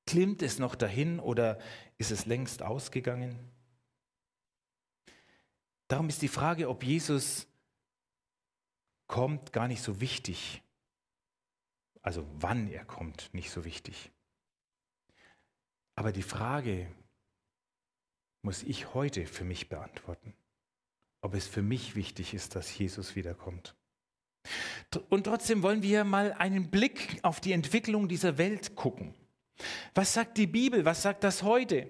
Klimmt 0.05 0.41
es 0.41 0.59
noch 0.59 0.75
dahin 0.75 1.19
oder 1.19 1.57
ist 1.97 2.11
es 2.11 2.25
längst 2.25 2.61
ausgegangen? 2.61 3.39
Darum 5.87 6.09
ist 6.09 6.21
die 6.21 6.27
Frage, 6.27 6.69
ob 6.69 6.83
Jesus 6.83 7.47
kommt, 9.07 9.53
gar 9.53 9.67
nicht 9.67 9.81
so 9.81 10.01
wichtig. 10.01 10.61
Also 12.01 12.27
wann 12.39 12.67
er 12.69 12.85
kommt, 12.85 13.33
nicht 13.33 13.51
so 13.51 13.65
wichtig. 13.65 14.11
Aber 15.95 16.11
die 16.11 16.23
Frage 16.23 16.91
muss 18.41 18.63
ich 18.63 18.93
heute 18.93 19.25
für 19.25 19.43
mich 19.43 19.69
beantworten, 19.69 20.33
ob 21.21 21.33
es 21.33 21.47
für 21.47 21.61
mich 21.61 21.95
wichtig 21.95 22.33
ist, 22.33 22.55
dass 22.55 22.77
Jesus 22.77 23.15
wiederkommt. 23.15 23.75
Und 25.09 25.23
trotzdem 25.23 25.63
wollen 25.63 25.81
wir 25.81 26.03
mal 26.03 26.33
einen 26.33 26.69
Blick 26.69 27.19
auf 27.23 27.39
die 27.39 27.53
Entwicklung 27.53 28.07
dieser 28.07 28.37
Welt 28.37 28.75
gucken. 28.75 29.15
Was 29.95 30.13
sagt 30.13 30.37
die 30.37 30.47
Bibel? 30.47 30.85
Was 30.85 31.01
sagt 31.01 31.23
das 31.23 31.41
heute? 31.41 31.89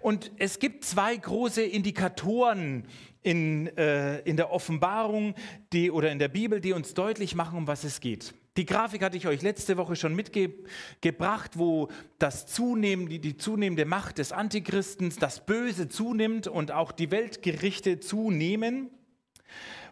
Und 0.00 0.32
es 0.38 0.58
gibt 0.58 0.84
zwei 0.84 1.16
große 1.16 1.62
Indikatoren 1.62 2.86
in, 3.22 3.66
äh, 3.76 4.20
in 4.20 4.36
der 4.36 4.50
Offenbarung 4.50 5.34
die, 5.72 5.90
oder 5.90 6.10
in 6.10 6.18
der 6.18 6.28
Bibel, 6.28 6.60
die 6.60 6.72
uns 6.72 6.94
deutlich 6.94 7.34
machen, 7.34 7.58
um 7.58 7.66
was 7.66 7.84
es 7.84 8.00
geht. 8.00 8.34
Die 8.56 8.66
Grafik 8.66 9.02
hatte 9.02 9.16
ich 9.16 9.26
euch 9.26 9.42
letzte 9.42 9.76
Woche 9.76 9.94
schon 9.94 10.14
mitgebracht, 10.14 11.52
wo 11.54 11.88
das 12.18 12.46
zunehmen, 12.46 13.08
die, 13.08 13.20
die 13.20 13.36
zunehmende 13.36 13.84
Macht 13.84 14.18
des 14.18 14.32
Antichristens, 14.32 15.16
das 15.16 15.46
Böse 15.46 15.88
zunimmt 15.88 16.46
und 16.48 16.72
auch 16.72 16.92
die 16.92 17.10
Weltgerichte 17.10 18.00
zunehmen. 18.00 18.90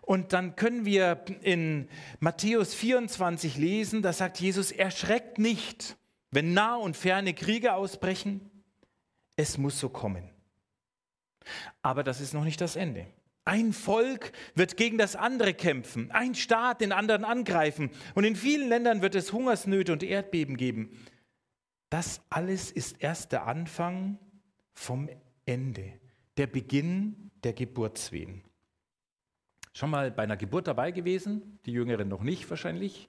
Und 0.02 0.32
dann 0.32 0.56
können 0.56 0.84
wir 0.84 1.24
in 1.42 1.88
Matthäus 2.18 2.74
24 2.74 3.58
lesen, 3.58 4.02
da 4.02 4.12
sagt 4.12 4.40
Jesus, 4.40 4.72
erschreckt 4.72 5.38
nicht, 5.38 5.96
wenn 6.30 6.52
nah 6.52 6.76
und 6.76 6.96
ferne 6.96 7.34
Kriege 7.34 7.74
ausbrechen 7.74 8.50
es 9.38 9.56
muss 9.56 9.78
so 9.78 9.88
kommen. 9.88 10.28
Aber 11.80 12.02
das 12.02 12.20
ist 12.20 12.34
noch 12.34 12.44
nicht 12.44 12.60
das 12.60 12.76
Ende. 12.76 13.06
Ein 13.44 13.72
Volk 13.72 14.32
wird 14.54 14.76
gegen 14.76 14.98
das 14.98 15.16
andere 15.16 15.54
kämpfen, 15.54 16.10
ein 16.10 16.34
Staat 16.34 16.82
den 16.82 16.92
anderen 16.92 17.24
angreifen 17.24 17.90
und 18.14 18.24
in 18.24 18.36
vielen 18.36 18.68
Ländern 18.68 19.00
wird 19.00 19.14
es 19.14 19.32
Hungersnöte 19.32 19.92
und 19.92 20.02
Erdbeben 20.02 20.58
geben. 20.58 20.90
Das 21.88 22.20
alles 22.28 22.70
ist 22.70 23.00
erst 23.00 23.32
der 23.32 23.46
Anfang 23.46 24.18
vom 24.74 25.08
Ende, 25.46 25.94
der 26.36 26.48
Beginn 26.48 27.30
der 27.42 27.54
Geburtswehen. 27.54 28.42
Schon 29.72 29.88
mal 29.90 30.10
bei 30.10 30.24
einer 30.24 30.36
Geburt 30.36 30.66
dabei 30.66 30.90
gewesen, 30.90 31.58
die 31.64 31.72
Jüngeren 31.72 32.08
noch 32.08 32.22
nicht 32.22 32.50
wahrscheinlich. 32.50 33.08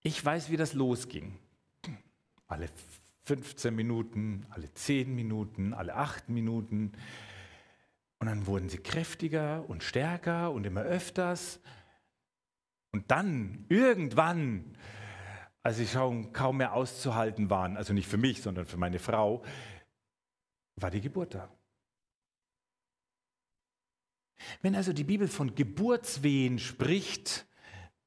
Ich 0.00 0.24
weiß, 0.24 0.48
wie 0.48 0.56
das 0.56 0.72
losging. 0.72 1.36
Alle 2.46 2.70
15 3.28 3.76
Minuten, 3.76 4.46
alle 4.48 4.72
10 4.72 5.14
Minuten, 5.14 5.74
alle 5.74 5.94
8 5.94 6.30
Minuten. 6.30 6.92
Und 8.18 8.26
dann 8.26 8.46
wurden 8.46 8.70
sie 8.70 8.78
kräftiger 8.78 9.68
und 9.68 9.82
stärker 9.82 10.50
und 10.50 10.64
immer 10.64 10.80
öfters. 10.80 11.60
Und 12.92 13.10
dann, 13.10 13.66
irgendwann, 13.68 14.78
als 15.62 15.76
sie 15.76 15.86
schon 15.86 16.32
kaum 16.32 16.56
mehr 16.56 16.72
auszuhalten 16.72 17.50
waren, 17.50 17.76
also 17.76 17.92
nicht 17.92 18.08
für 18.08 18.16
mich, 18.16 18.40
sondern 18.40 18.64
für 18.64 18.78
meine 18.78 18.98
Frau, 18.98 19.44
war 20.76 20.90
die 20.90 21.02
Geburt 21.02 21.34
da. 21.34 21.52
Wenn 24.62 24.74
also 24.74 24.94
die 24.94 25.04
Bibel 25.04 25.28
von 25.28 25.54
Geburtswehen 25.54 26.58
spricht, 26.58 27.46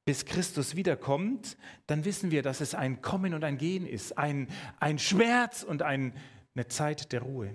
bis 0.04 0.24
Christus 0.24 0.74
wiederkommt, 0.74 1.56
dann 1.86 2.04
wissen 2.04 2.30
wir, 2.30 2.42
dass 2.42 2.60
es 2.60 2.74
ein 2.74 3.02
Kommen 3.02 3.34
und 3.34 3.44
ein 3.44 3.58
Gehen 3.58 3.86
ist, 3.86 4.18
ein, 4.18 4.48
ein 4.80 4.98
Schmerz 4.98 5.62
und 5.62 5.82
ein, 5.82 6.14
eine 6.54 6.66
Zeit 6.66 7.12
der 7.12 7.22
Ruhe. 7.22 7.54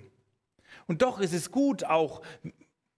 Und 0.88 1.02
doch 1.02 1.20
ist 1.20 1.34
es 1.34 1.52
gut 1.52 1.84
auch, 1.84 2.22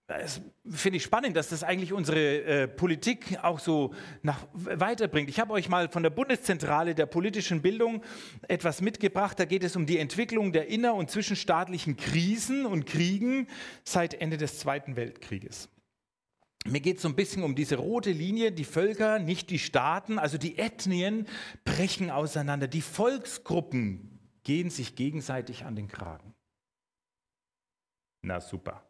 das 0.10 0.42
finde 0.68 0.98
ich 0.98 1.04
spannend, 1.04 1.36
dass 1.36 1.50
das 1.50 1.64
eigentlich 1.64 1.94
unsere 1.94 2.42
äh, 2.42 2.68
Politik 2.68 3.38
auch 3.44 3.60
so 3.60 3.94
nach, 4.24 4.48
weiterbringt. 4.54 5.30
Ich 5.30 5.40
habe 5.40 5.54
euch 5.54 5.70
mal 5.70 5.88
von 5.90 6.02
der 6.02 6.10
Bundeszentrale 6.10 6.96
der 6.96 7.06
politischen 7.06 7.62
Bildung 7.62 8.04
etwas 8.48 8.82
mitgebracht. 8.82 9.40
Da 9.40 9.46
geht 9.46 9.64
es 9.64 9.76
um 9.76 9.86
die 9.86 10.00
Entwicklung 10.00 10.52
der 10.52 10.68
inner- 10.68 10.96
und 10.96 11.12
zwischenstaatlichen 11.12 11.96
Krisen 11.96 12.66
und 12.66 12.88
Kriegen 12.88 13.48
seit 13.84 14.16
Ende 14.16 14.38
des 14.38 14.58
Zweiten 14.58 14.96
Weltkrieges. 14.96 15.70
Mir 16.66 16.82
geht 16.82 16.98
es 16.98 17.04
so 17.04 17.08
ein 17.08 17.16
bisschen 17.16 17.44
um 17.44 17.56
diese 17.56 17.78
rote 17.78 18.12
Linie. 18.12 18.52
Die 18.52 18.66
Völker, 18.66 19.20
nicht 19.20 19.50
die 19.50 19.60
Staaten, 19.60 20.20
also 20.20 20.38
die 20.38 20.58
Ethnien 20.58 21.28
brechen 21.64 22.12
auseinander. 22.12 22.68
Die 22.68 22.82
Volksgruppen 22.82 24.20
gehen 24.44 24.70
sich 24.70 24.96
gegenseitig 24.96 25.64
an 25.66 25.76
den 25.76 25.88
Kragen. 25.88 26.34
Na 28.22 28.42
super. 28.42 28.84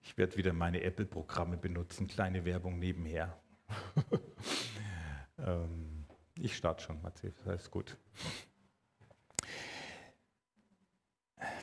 Ich 0.00 0.16
werde 0.16 0.36
wieder 0.36 0.52
meine 0.52 0.82
Apple-Programme 0.82 1.56
benutzen, 1.56 2.06
kleine 2.06 2.44
Werbung 2.44 2.78
nebenher. 2.78 3.38
ähm, 5.38 6.06
ich 6.38 6.56
starte 6.56 6.84
schon, 6.84 7.02
Mathieu, 7.02 7.32
das 7.44 7.62
ist 7.62 7.70
gut. 7.70 7.98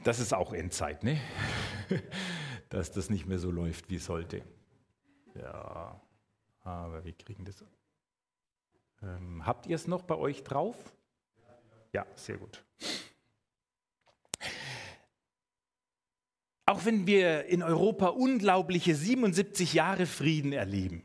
Das 0.04 0.20
ist 0.20 0.34
auch 0.34 0.54
Endzeit, 0.54 1.04
ne? 1.04 1.20
dass 2.70 2.92
das 2.92 3.10
nicht 3.10 3.26
mehr 3.26 3.40
so 3.40 3.52
läuft, 3.52 3.90
wie 3.90 3.98
sollte. 3.98 4.44
Ja, 5.36 6.00
aber 6.62 7.04
wir 7.04 7.14
kriegen 7.14 7.46
das. 7.46 7.64
Ähm, 9.02 9.46
habt 9.46 9.66
ihr 9.66 9.76
es 9.76 9.88
noch 9.88 10.04
bei 10.04 10.16
euch 10.16 10.44
drauf? 10.44 10.76
Ja, 11.92 12.06
sehr 12.16 12.38
gut. 12.38 12.64
Auch 16.66 16.86
wenn 16.86 17.06
wir 17.06 17.46
in 17.46 17.62
Europa 17.62 18.08
unglaubliche 18.08 18.96
77 18.96 19.74
Jahre 19.74 20.06
Frieden 20.06 20.54
erleben, 20.54 21.04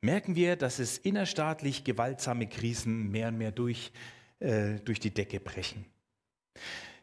merken 0.00 0.36
wir, 0.36 0.56
dass 0.56 0.78
es 0.78 0.98
innerstaatlich 0.98 1.84
gewaltsame 1.84 2.48
Krisen 2.48 3.10
mehr 3.10 3.28
und 3.28 3.38
mehr 3.38 3.50
durch, 3.50 3.92
äh, 4.38 4.76
durch 4.80 5.00
die 5.00 5.12
Decke 5.12 5.40
brechen 5.40 5.84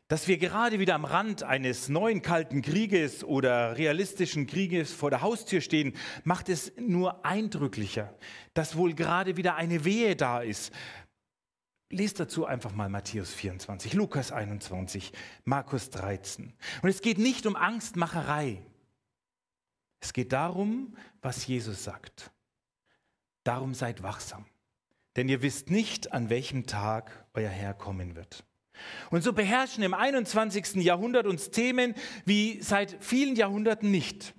dass 0.08 0.28
wir 0.28 0.38
gerade 0.38 0.80
wieder 0.80 0.96
am 0.96 1.06
Rand 1.06 1.44
eines 1.44 1.90
neuen 1.90 2.22
kalten 2.22 2.62
Krieges 2.62 3.24
oder 3.24 3.78
realistischen 3.78 4.48
Krieges 4.48 4.94
vor 4.94 5.10
der 5.10 5.22
Haustür 5.22 5.60
stehen, 5.60 5.94
macht 6.24 6.48
es 6.48 6.72
nur 6.78 7.26
eindrücklicher, 7.26 8.18
dass 8.54 8.78
wohl 8.78 8.94
gerade 8.94 9.36
wieder 9.36 9.56
eine 9.56 9.84
Wehe 9.84 10.16
da 10.16 10.42
ist. 10.42 10.72
Lest 11.90 12.20
dazu 12.20 12.46
einfach 12.46 12.74
mal 12.74 12.90
Matthäus 12.90 13.34
24, 13.34 13.94
Lukas 13.94 14.32
21, 14.32 15.12
Markus 15.46 15.90
13. 15.90 16.54
Und 16.82 16.90
es 16.90 17.02
geht 17.02 17.18
nicht 17.18 17.46
um 17.46 17.56
Angstmacherei. 17.56 18.62
Es 20.00 20.14
geht 20.14 20.32
darum, 20.32 20.96
was 21.22 21.48
Jesus 21.48 21.84
sagt. 21.84 22.32
Darum 23.44 23.74
seid 23.74 24.04
wachsam, 24.04 24.46
denn 25.16 25.30
ihr 25.30 25.42
wisst 25.42 25.70
nicht, 25.70 26.12
an 26.12 26.30
welchem 26.30 26.66
Tag 26.66 27.26
euer 27.34 27.50
Herr 27.50 27.74
kommen 27.74 28.16
wird. 28.16 28.47
Und 29.10 29.24
so 29.24 29.34
beherrschen 29.34 29.84
im 29.84 29.94
21. 29.94 30.76
Jahrhundert 30.76 31.28
uns 31.28 31.50
Themen 31.50 31.94
wie 32.26 32.62
seit 32.62 32.98
vielen 33.00 33.36
Jahrhunderten 33.36 33.92
nicht. 33.92 34.34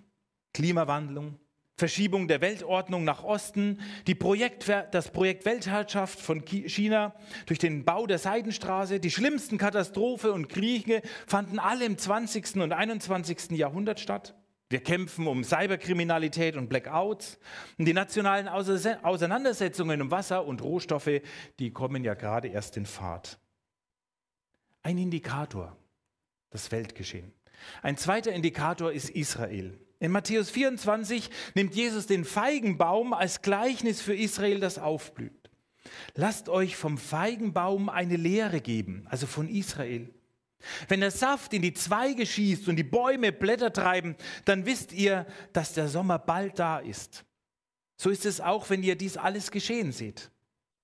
Klimawandlung, 0.54 1.38
Verschiebung 1.76 2.26
der 2.26 2.40
Weltordnung 2.40 3.04
nach 3.04 3.22
Osten, 3.22 3.80
Projekt, 4.18 4.68
das 4.90 5.12
Projekt 5.12 5.44
Weltherrschaft 5.44 6.20
von 6.20 6.44
China 6.44 7.14
durch 7.46 7.60
den 7.60 7.84
Bau 7.84 8.06
der 8.06 8.18
Seidenstraße, 8.18 8.98
die 8.98 9.10
schlimmsten 9.10 9.58
Katastrophe 9.58 10.32
und 10.32 10.48
Kriege 10.48 11.02
fanden 11.26 11.60
alle 11.60 11.84
im 11.84 11.96
20. 11.96 12.56
und 12.56 12.72
21. 12.72 13.52
Jahrhundert 13.52 14.00
statt. 14.00 14.34
Wir 14.70 14.80
kämpfen 14.80 15.26
um 15.26 15.44
Cyberkriminalität 15.44 16.56
und 16.56 16.68
Blackouts. 16.68 17.38
Und 17.78 17.86
die 17.86 17.94
nationalen 17.94 18.48
Auseinandersetzungen 18.48 20.02
um 20.02 20.10
Wasser 20.10 20.44
und 20.44 20.62
Rohstoffe, 20.62 21.22
die 21.58 21.70
kommen 21.70 22.04
ja 22.04 22.14
gerade 22.14 22.48
erst 22.48 22.76
in 22.76 22.84
Fahrt. 22.84 23.38
Ein 24.82 24.98
Indikator, 24.98 25.76
das 26.50 26.70
Weltgeschehen. 26.72 27.32
Ein 27.82 27.96
zweiter 27.96 28.32
Indikator 28.32 28.92
ist 28.92 29.10
Israel. 29.10 29.78
In 30.00 30.12
Matthäus 30.12 30.50
24 30.50 31.30
nimmt 31.54 31.74
Jesus 31.74 32.06
den 32.06 32.24
Feigenbaum 32.24 33.12
als 33.12 33.42
Gleichnis 33.42 34.00
für 34.00 34.14
Israel, 34.14 34.60
das 34.60 34.78
aufblüht. 34.78 35.50
Lasst 36.14 36.48
euch 36.48 36.76
vom 36.76 36.98
Feigenbaum 36.98 37.88
eine 37.88 38.16
Lehre 38.16 38.60
geben, 38.60 39.06
also 39.08 39.26
von 39.26 39.48
Israel. 39.48 40.12
Wenn 40.88 41.00
der 41.00 41.10
Saft 41.10 41.52
in 41.52 41.62
die 41.62 41.72
Zweige 41.72 42.26
schießt 42.26 42.68
und 42.68 42.76
die 42.76 42.84
Bäume 42.84 43.32
Blätter 43.32 43.72
treiben, 43.72 44.16
dann 44.44 44.66
wisst 44.66 44.92
ihr, 44.92 45.26
dass 45.52 45.74
der 45.74 45.88
Sommer 45.88 46.18
bald 46.18 46.58
da 46.58 46.78
ist. 46.78 47.24
So 47.96 48.10
ist 48.10 48.26
es 48.26 48.40
auch, 48.40 48.70
wenn 48.70 48.82
ihr 48.82 48.96
dies 48.96 49.16
alles 49.16 49.50
geschehen 49.50 49.92
seht. 49.92 50.30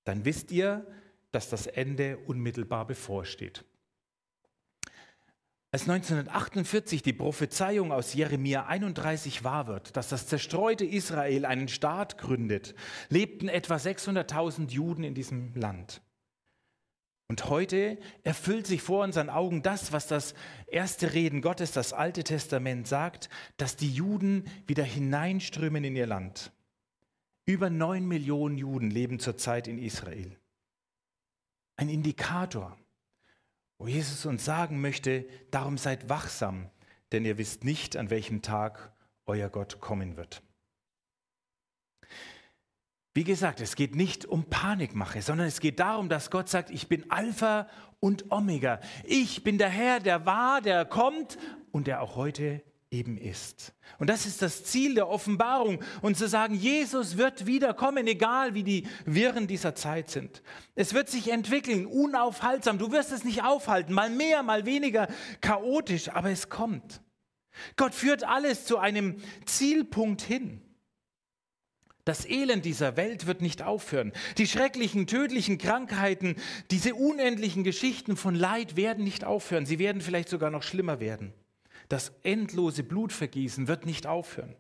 Dann 0.05 0.25
wisst 0.25 0.51
ihr, 0.51 0.87
dass 1.33 1.49
das 1.49 1.67
Ende 1.67 2.19
unmittelbar 2.19 2.87
bevorsteht. 2.87 3.65
Als 5.75 5.89
1948 5.89 7.03
die 7.03 7.13
Prophezeiung 7.13 7.91
aus 7.91 8.15
Jeremia 8.15 8.67
31 8.67 9.43
wahr 9.43 9.67
wird, 9.67 9.97
dass 9.97 10.09
das 10.09 10.29
zerstreute 10.29 10.85
Israel 10.85 11.45
einen 11.45 11.67
Staat 11.67 12.17
gründet, 12.17 12.77
lebten 13.09 13.49
etwa 13.49 13.75
600.000 13.75 14.71
Juden 14.71 15.03
in 15.03 15.15
diesem 15.15 15.53
Land. 15.57 16.01
Und 17.27 17.49
heute 17.49 17.99
erfüllt 18.23 18.69
sich 18.69 18.83
vor 18.83 19.03
unseren 19.03 19.29
Augen 19.29 19.63
das, 19.63 19.91
was 19.91 20.07
das 20.07 20.35
erste 20.69 21.13
Reden 21.13 21.43
Gottes, 21.43 21.73
das 21.73 21.93
Alte 21.93 22.23
Testament 22.23 22.87
sagt, 22.87 23.29
dass 23.57 23.75
die 23.75 23.93
Juden 23.93 24.45
wieder 24.69 24.85
hineinströmen 24.85 25.83
in 25.83 25.97
ihr 25.97 26.07
Land. 26.07 26.53
Über 27.47 27.69
neun 27.69 28.07
Millionen 28.07 28.59
Juden 28.59 28.93
leben 28.93 29.19
zurzeit 29.19 29.67
in 29.67 29.79
Israel. 29.79 30.39
Ein 31.75 31.89
Indikator 31.89 32.79
wo 33.79 33.87
Jesus 33.87 34.25
uns 34.27 34.45
sagen 34.45 34.81
möchte, 34.81 35.27
darum 35.51 35.79
seid 35.79 36.09
wachsam, 36.09 36.71
denn 37.13 37.25
ihr 37.25 37.39
wisst 37.39 37.65
nicht, 37.65 37.97
an 37.97 38.11
welchem 38.11 38.43
Tag 38.43 38.93
euer 39.27 39.49
Gott 39.49 39.81
kommen 39.81 40.17
wird. 40.17 40.43
Wie 43.15 43.25
gesagt, 43.25 43.61
es 43.61 43.77
geht 43.77 43.95
nicht 43.95 44.25
um 44.25 44.45
Panikmache, 44.45 45.23
sondern 45.23 45.47
es 45.47 45.61
geht 45.61 45.79
darum, 45.79 46.09
dass 46.09 46.31
Gott 46.31 46.49
sagt, 46.49 46.71
ich 46.71 46.89
bin 46.89 47.11
Alpha 47.13 47.69
und 48.01 48.33
Omega. 48.33 48.81
Ich 49.05 49.45
bin 49.45 49.57
der 49.57 49.69
Herr, 49.69 50.01
der 50.01 50.27
war, 50.27 50.61
der 50.61 50.85
kommt 50.85 51.39
und 51.71 51.87
der 51.87 52.03
auch 52.03 52.17
heute 52.17 52.63
eben 52.91 53.19
ist. 53.19 53.75
Und 53.99 54.09
das 54.09 54.27
ist 54.27 54.41
das 54.41 54.65
Ziel 54.65 54.95
der 54.95 55.09
Offenbarung. 55.09 55.83
Und 56.01 56.17
zu 56.17 56.29
sagen, 56.29 56.55
Jesus 56.55 57.17
wird 57.17 57.47
wiederkommen, 57.47 58.07
egal 58.07 58.55
wie 58.55 58.63
die 58.63 58.87
Wirren 59.05 59.47
dieser 59.47 59.75
Zeit 59.75 60.11
sind. 60.11 60.43
Es 60.75 60.95
wird 60.95 61.09
sich 61.09 61.31
entwickeln, 61.31 61.87
unaufhaltsam. 61.87 62.79
Du 62.79 62.93
wirst 62.93 63.13
es 63.13 63.25
nicht 63.25 63.43
aufhalten, 63.43 63.93
mal 63.93 64.11
mehr, 64.11 64.43
mal 64.43 64.65
weniger 64.65 65.09
chaotisch, 65.41 66.09
aber 66.11 66.31
es 66.31 66.49
kommt. 66.49 67.03
Gott 67.77 67.95
führt 67.95 68.25
alles 68.25 68.65
zu 68.65 68.79
einem 68.79 69.17
Zielpunkt 69.47 70.23
hin. 70.23 70.61
Das 72.05 72.29
Elend 72.29 72.67
dieser 72.67 72.97
Welt 72.99 73.27
wird 73.27 73.41
nicht 73.41 73.63
aufhören. 73.63 74.13
Die 74.37 74.47
schrecklichen, 74.47 75.07
tödlichen 75.07 75.57
Krankheiten, 75.57 76.37
diese 76.71 76.95
unendlichen 76.95 77.65
Geschichten 77.65 78.17
von 78.17 78.35
Leid 78.35 78.77
werden 78.77 79.05
nicht 79.05 79.25
aufhören. 79.25 79.65
Sie 79.65 79.79
werden 79.79 80.03
vielleicht 80.03 80.29
sogar 80.29 80.51
noch 80.51 80.63
schlimmer 80.63 81.01
werden. 81.01 81.33
Das 81.89 82.13
endlose 82.23 82.83
Blutvergießen 82.83 83.69
wird 83.69 83.87
nicht 83.87 84.07
aufhören. 84.07 84.57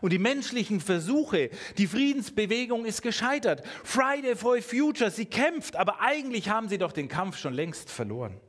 Und 0.00 0.12
die 0.12 0.18
menschlichen 0.18 0.80
Versuche, 0.80 1.50
die 1.76 1.86
Friedensbewegung 1.86 2.84
ist 2.84 3.02
gescheitert. 3.02 3.66
Friday 3.84 4.34
for 4.36 4.60
Future, 4.60 5.10
sie 5.10 5.26
kämpft, 5.26 5.76
aber 5.76 6.00
eigentlich 6.00 6.48
haben 6.48 6.68
sie 6.68 6.78
doch 6.78 6.92
den 6.92 7.08
Kampf 7.08 7.38
schon 7.38 7.54
längst 7.54 7.90
verloren. 7.90 8.40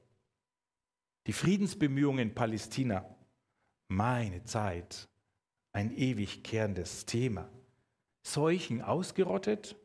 Die 1.27 1.33
Friedensbemühungen 1.33 2.29
in 2.29 2.35
Palästina, 2.35 3.05
meine 3.87 4.43
Zeit, 4.43 5.07
ein 5.71 5.95
ewig 5.95 6.43
kehrendes 6.43 7.05
Thema. 7.05 7.49
Seuchen 8.23 8.81
ausgerottet, 8.81 9.75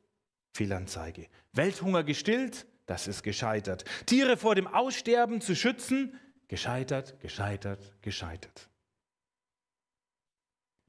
Fehlanzeige. 0.55 1.29
Welthunger 1.53 2.05
gestillt, 2.05 2.67
das 2.87 3.09
ist 3.09 3.23
gescheitert. 3.23 3.85
Tiere 4.07 4.37
vor 4.37 4.55
dem 4.55 4.67
Aussterben 4.67 5.41
zu 5.41 5.55
schützen, 5.55 6.19
Gescheitert, 6.49 7.19
gescheitert, 7.21 7.93
gescheitert. 8.03 8.69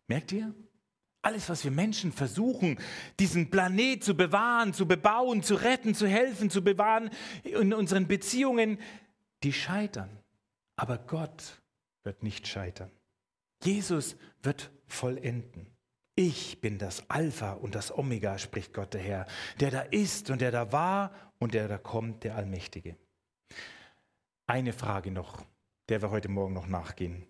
Merkt 0.07 0.31
ihr? 0.31 0.53
Alles, 1.21 1.49
was 1.49 1.63
wir 1.63 1.71
Menschen 1.71 2.11
versuchen, 2.11 2.77
diesen 3.19 3.49
Planet 3.49 4.03
zu 4.03 4.15
bewahren, 4.15 4.73
zu 4.73 4.87
bebauen, 4.87 5.41
zu 5.41 5.55
retten, 5.55 5.95
zu 5.95 6.07
helfen, 6.07 6.51
zu 6.51 6.63
bewahren 6.63 7.09
in 7.43 7.73
unseren 7.73 8.07
Beziehungen, 8.07 8.79
die 9.41 9.51
scheitern. 9.51 10.19
Aber 10.75 10.99
Gott 10.99 11.63
wird 12.03 12.21
nicht 12.21 12.47
scheitern. 12.47 12.91
Jesus 13.63 14.17
wird 14.43 14.69
vollenden. 14.85 15.75
Ich 16.15 16.61
bin 16.61 16.77
das 16.77 17.09
Alpha 17.09 17.53
und 17.53 17.75
das 17.75 17.91
Omega, 17.91 18.37
spricht 18.37 18.73
Gott 18.73 18.93
der 18.93 19.01
Herr, 19.01 19.25
der 19.59 19.71
da 19.71 19.81
ist 19.81 20.29
und 20.29 20.41
der 20.41 20.51
da 20.51 20.71
war 20.71 21.11
und 21.39 21.53
der 21.53 21.67
da 21.67 21.77
kommt, 21.77 22.23
der 22.23 22.35
Allmächtige. 22.35 22.97
Eine 24.47 24.73
Frage 24.73 25.11
noch, 25.11 25.43
der 25.89 26.01
wir 26.01 26.11
heute 26.11 26.29
Morgen 26.29 26.53
noch 26.53 26.67
nachgehen. 26.67 27.25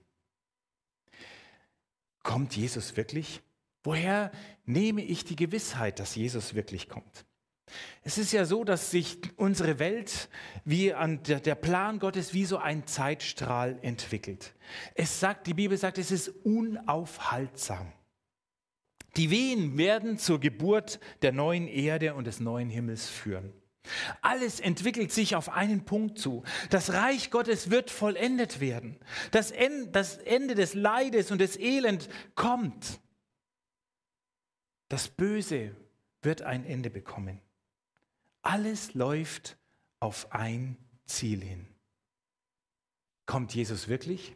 Kommt 2.23 2.55
Jesus 2.55 2.97
wirklich? 2.97 3.41
Woher 3.83 4.31
nehme 4.65 5.03
ich 5.03 5.23
die 5.23 5.35
Gewissheit, 5.35 5.99
dass 5.99 6.15
Jesus 6.15 6.55
wirklich 6.55 6.89
kommt? 6.89 7.25
Es 8.03 8.17
ist 8.17 8.31
ja 8.31 8.45
so, 8.45 8.63
dass 8.63 8.91
sich 8.91 9.19
unsere 9.37 9.79
Welt 9.79 10.29
wie 10.65 10.93
an 10.93 11.23
der, 11.23 11.55
Plan 11.55 11.99
Gottes 11.99 12.33
wie 12.33 12.45
so 12.45 12.57
ein 12.57 12.85
Zeitstrahl 12.85 13.79
entwickelt. 13.81 14.53
Es 14.93 15.19
sagt, 15.19 15.47
die 15.47 15.53
Bibel 15.53 15.77
sagt, 15.77 15.97
es 15.97 16.11
ist 16.11 16.29
unaufhaltsam. 16.45 17.91
Die 19.17 19.29
Wehen 19.29 19.77
werden 19.77 20.17
zur 20.17 20.39
Geburt 20.39 20.99
der 21.21 21.31
neuen 21.31 21.67
Erde 21.67 22.15
und 22.15 22.27
des 22.27 22.39
neuen 22.39 22.69
Himmels 22.69 23.07
führen. 23.07 23.53
Alles 24.21 24.59
entwickelt 24.59 25.11
sich 25.11 25.35
auf 25.35 25.49
einen 25.49 25.85
Punkt 25.85 26.19
zu. 26.19 26.43
Das 26.69 26.93
Reich 26.93 27.31
Gottes 27.31 27.69
wird 27.69 27.91
vollendet 27.91 28.59
werden. 28.59 28.99
Das 29.31 29.51
Ende 29.51 30.55
des 30.55 30.73
Leides 30.73 31.31
und 31.31 31.39
des 31.39 31.57
Elend 31.59 32.09
kommt. 32.35 32.99
Das 34.89 35.07
Böse 35.07 35.75
wird 36.21 36.41
ein 36.41 36.65
Ende 36.65 36.89
bekommen. 36.89 37.41
Alles 38.41 38.93
läuft 38.93 39.57
auf 39.99 40.31
ein 40.31 40.77
Ziel 41.05 41.41
hin. 41.43 41.67
Kommt 43.25 43.55
Jesus 43.55 43.87
wirklich? 43.87 44.35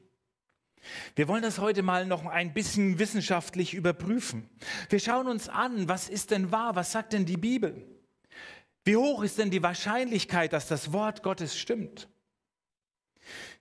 Wir 1.15 1.27
wollen 1.27 1.43
das 1.43 1.59
heute 1.59 1.83
mal 1.83 2.05
noch 2.05 2.25
ein 2.25 2.53
bisschen 2.53 2.99
wissenschaftlich 2.99 3.73
überprüfen. 3.73 4.49
Wir 4.89 4.99
schauen 4.99 5.27
uns 5.27 5.49
an, 5.49 5.88
was 5.88 6.09
ist 6.09 6.31
denn 6.31 6.51
wahr? 6.51 6.75
Was 6.75 6.91
sagt 6.91 7.13
denn 7.13 7.25
die 7.25 7.38
Bibel? 7.38 7.85
Wie 8.89 8.97
hoch 8.97 9.21
ist 9.21 9.38
denn 9.38 9.52
die 9.52 9.62
Wahrscheinlichkeit, 9.62 10.52
dass 10.52 10.67
das 10.67 10.91
Wort 10.91 11.21
Gottes 11.21 11.56
stimmt? 11.56 12.10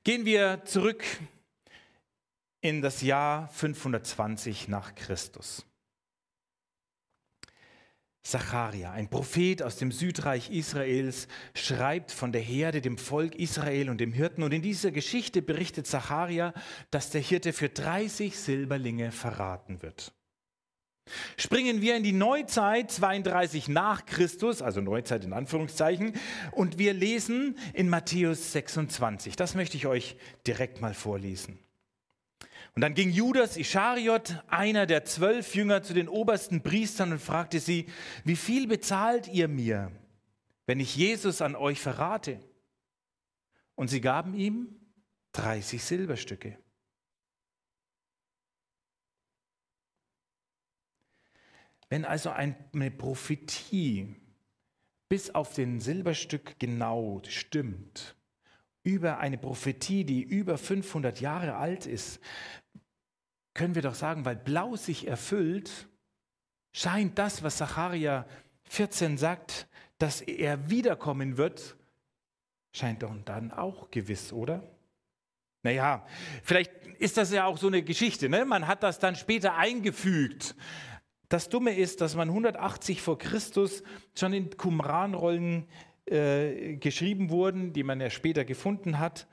Gehen 0.02 0.24
wir 0.24 0.64
zurück 0.64 1.04
in 2.62 2.80
das 2.80 3.02
Jahr 3.02 3.48
520 3.48 4.68
nach 4.68 4.94
Christus. 4.94 5.66
Zacharia, 8.22 8.92
ein 8.92 9.10
Prophet 9.10 9.62
aus 9.62 9.76
dem 9.76 9.92
Südreich 9.92 10.50
Israels, 10.50 11.28
schreibt 11.54 12.10
von 12.10 12.32
der 12.32 12.40
Herde, 12.40 12.80
dem 12.80 12.96
Volk 12.96 13.34
Israel 13.34 13.90
und 13.90 14.00
dem 14.00 14.14
Hirten. 14.14 14.42
Und 14.42 14.54
in 14.54 14.62
dieser 14.62 14.92
Geschichte 14.92 15.42
berichtet 15.42 15.86
Zacharia, 15.86 16.54
dass 16.90 17.10
der 17.10 17.20
Hirte 17.20 17.52
für 17.52 17.68
30 17.68 18.34
Silberlinge 18.34 19.12
verraten 19.12 19.82
wird. 19.82 20.14
Springen 21.36 21.80
wir 21.80 21.96
in 21.96 22.02
die 22.02 22.12
Neuzeit 22.12 22.90
32 22.90 23.68
nach 23.68 24.06
Christus, 24.06 24.62
also 24.62 24.80
Neuzeit 24.80 25.24
in 25.24 25.32
Anführungszeichen, 25.32 26.14
und 26.52 26.78
wir 26.78 26.92
lesen 26.94 27.56
in 27.74 27.88
Matthäus 27.88 28.52
26. 28.52 29.36
Das 29.36 29.54
möchte 29.54 29.76
ich 29.76 29.86
euch 29.86 30.16
direkt 30.46 30.80
mal 30.80 30.94
vorlesen. 30.94 31.58
Und 32.74 32.82
dann 32.82 32.94
ging 32.94 33.10
Judas 33.10 33.56
Ischariot, 33.56 34.42
einer 34.46 34.86
der 34.86 35.04
zwölf 35.04 35.54
Jünger, 35.54 35.82
zu 35.82 35.94
den 35.94 36.08
obersten 36.08 36.62
Priestern 36.62 37.12
und 37.12 37.20
fragte 37.20 37.58
sie, 37.58 37.86
wie 38.24 38.36
viel 38.36 38.68
bezahlt 38.68 39.26
ihr 39.26 39.48
mir, 39.48 39.90
wenn 40.66 40.78
ich 40.78 40.94
Jesus 40.94 41.42
an 41.42 41.56
euch 41.56 41.80
verrate? 41.80 42.40
Und 43.74 43.88
sie 43.88 44.00
gaben 44.00 44.34
ihm 44.34 44.76
30 45.32 45.82
Silberstücke. 45.82 46.56
Wenn 51.88 52.04
also 52.04 52.30
eine 52.30 52.90
Prophetie 52.90 54.14
bis 55.08 55.34
auf 55.34 55.54
den 55.54 55.80
Silberstück 55.80 56.58
genau 56.58 57.22
stimmt, 57.28 58.14
über 58.82 59.18
eine 59.18 59.38
Prophetie, 59.38 60.04
die 60.04 60.22
über 60.22 60.58
500 60.58 61.20
Jahre 61.20 61.56
alt 61.56 61.86
ist, 61.86 62.20
können 63.54 63.74
wir 63.74 63.82
doch 63.82 63.94
sagen, 63.94 64.24
weil 64.24 64.36
Blau 64.36 64.76
sich 64.76 65.06
erfüllt, 65.06 65.88
scheint 66.72 67.18
das, 67.18 67.42
was 67.42 67.56
Zacharia 67.56 68.26
14 68.64 69.18
sagt, 69.18 69.66
dass 69.98 70.20
er 70.20 70.70
wiederkommen 70.70 71.36
wird, 71.36 71.76
scheint 72.72 73.02
doch 73.02 73.14
dann 73.24 73.50
auch 73.50 73.90
gewiss, 73.90 74.32
oder? 74.32 74.62
Naja, 75.62 76.06
vielleicht 76.44 76.70
ist 76.98 77.16
das 77.16 77.32
ja 77.32 77.46
auch 77.46 77.58
so 77.58 77.66
eine 77.66 77.82
Geschichte. 77.82 78.28
Ne? 78.28 78.44
Man 78.44 78.66
hat 78.66 78.82
das 78.82 78.98
dann 78.98 79.16
später 79.16 79.56
eingefügt. 79.56 80.54
Das 81.28 81.48
Dumme 81.48 81.76
ist, 81.76 82.00
dass 82.00 82.16
man 82.16 82.28
180 82.28 83.02
vor 83.02 83.18
Christus 83.18 83.82
schon 84.16 84.32
in 84.32 84.50
Qumran-Rollen 84.56 85.66
äh, 86.06 86.76
geschrieben 86.76 87.28
wurden, 87.28 87.74
die 87.74 87.82
man 87.82 88.00
ja 88.00 88.08
später 88.08 88.46
gefunden 88.46 88.98
hat. 88.98 89.26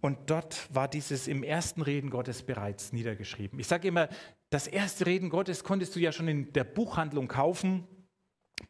Und 0.00 0.30
dort 0.30 0.74
war 0.74 0.88
dieses 0.88 1.28
im 1.28 1.42
ersten 1.42 1.82
Reden 1.82 2.08
Gottes 2.08 2.42
bereits 2.42 2.92
niedergeschrieben. 2.92 3.58
Ich 3.58 3.66
sage 3.66 3.88
immer, 3.88 4.08
das 4.48 4.66
erste 4.66 5.04
Reden 5.04 5.28
Gottes 5.28 5.62
konntest 5.62 5.94
du 5.94 6.00
ja 6.00 6.10
schon 6.10 6.28
in 6.28 6.52
der 6.54 6.64
Buchhandlung 6.64 7.28
kaufen, 7.28 7.86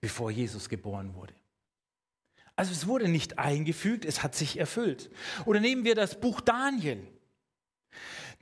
bevor 0.00 0.30
Jesus 0.32 0.68
geboren 0.68 1.14
wurde. 1.14 1.34
Also 2.56 2.72
es 2.72 2.86
wurde 2.86 3.08
nicht 3.08 3.38
eingefügt, 3.38 4.04
es 4.04 4.22
hat 4.22 4.34
sich 4.34 4.58
erfüllt. 4.58 5.10
Oder 5.46 5.60
nehmen 5.60 5.84
wir 5.84 5.94
das 5.94 6.20
Buch 6.20 6.40
Daniel. 6.40 7.06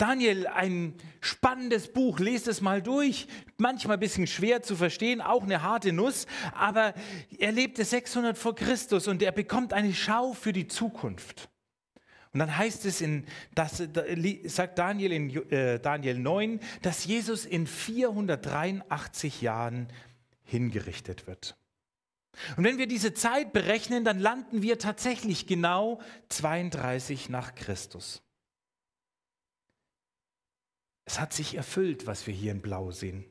Daniel, 0.00 0.46
ein 0.46 0.94
spannendes 1.20 1.92
Buch, 1.92 2.20
lest 2.20 2.48
es 2.48 2.62
mal 2.62 2.80
durch. 2.80 3.28
Manchmal 3.58 3.98
ein 3.98 4.00
bisschen 4.00 4.26
schwer 4.26 4.62
zu 4.62 4.74
verstehen, 4.74 5.20
auch 5.20 5.42
eine 5.42 5.62
harte 5.62 5.92
Nuss, 5.92 6.26
aber 6.54 6.94
er 7.38 7.52
lebte 7.52 7.84
600 7.84 8.38
vor 8.38 8.54
Christus 8.54 9.08
und 9.08 9.22
er 9.22 9.32
bekommt 9.32 9.74
eine 9.74 9.92
Schau 9.92 10.32
für 10.32 10.54
die 10.54 10.68
Zukunft. 10.68 11.50
Und 12.32 12.38
dann 12.38 12.56
heißt 12.56 12.86
es 12.86 13.02
in, 13.02 13.26
das 13.54 13.82
sagt 14.44 14.78
Daniel 14.78 15.12
in 15.12 15.50
äh, 15.50 15.78
Daniel 15.78 16.18
9, 16.18 16.60
dass 16.80 17.04
Jesus 17.04 17.44
in 17.44 17.66
483 17.66 19.42
Jahren 19.42 19.88
hingerichtet 20.44 21.26
wird. 21.26 21.56
Und 22.56 22.64
wenn 22.64 22.78
wir 22.78 22.86
diese 22.86 23.12
Zeit 23.12 23.52
berechnen, 23.52 24.04
dann 24.04 24.18
landen 24.18 24.62
wir 24.62 24.78
tatsächlich 24.78 25.46
genau 25.46 26.00
32 26.30 27.28
nach 27.28 27.54
Christus. 27.54 28.22
Es 31.10 31.18
hat 31.18 31.32
sich 31.32 31.56
erfüllt, 31.56 32.06
was 32.06 32.28
wir 32.28 32.34
hier 32.34 32.52
in 32.52 32.62
Blau 32.62 32.92
sehen. 32.92 33.24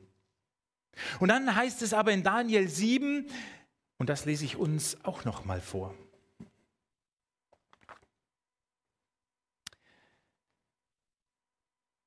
Und 1.18 1.28
dann 1.28 1.54
heißt 1.54 1.80
es 1.80 1.94
aber 1.94 2.12
in 2.12 2.22
Daniel 2.22 2.68
7, 2.68 3.26
und 3.96 4.10
das 4.10 4.26
lese 4.26 4.44
ich 4.44 4.56
uns 4.56 5.02
auch 5.02 5.24
noch 5.24 5.46
mal 5.46 5.62
vor. 5.62 5.94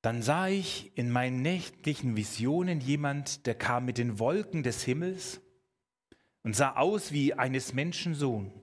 Dann 0.04 0.22
sah 0.22 0.48
ich 0.48 0.96
in 0.96 1.10
meinen 1.10 1.42
nächtlichen 1.42 2.16
Visionen 2.16 2.80
jemand, 2.80 3.48
der 3.48 3.56
kam 3.56 3.86
mit 3.86 3.98
den 3.98 4.20
Wolken 4.20 4.62
des 4.62 4.84
Himmels 4.84 5.42
und 6.44 6.56
sah 6.56 6.76
aus 6.76 7.12
wie 7.12 7.34
eines 7.34 7.74
Menschen 7.74 8.14
Sohn. 8.14 8.54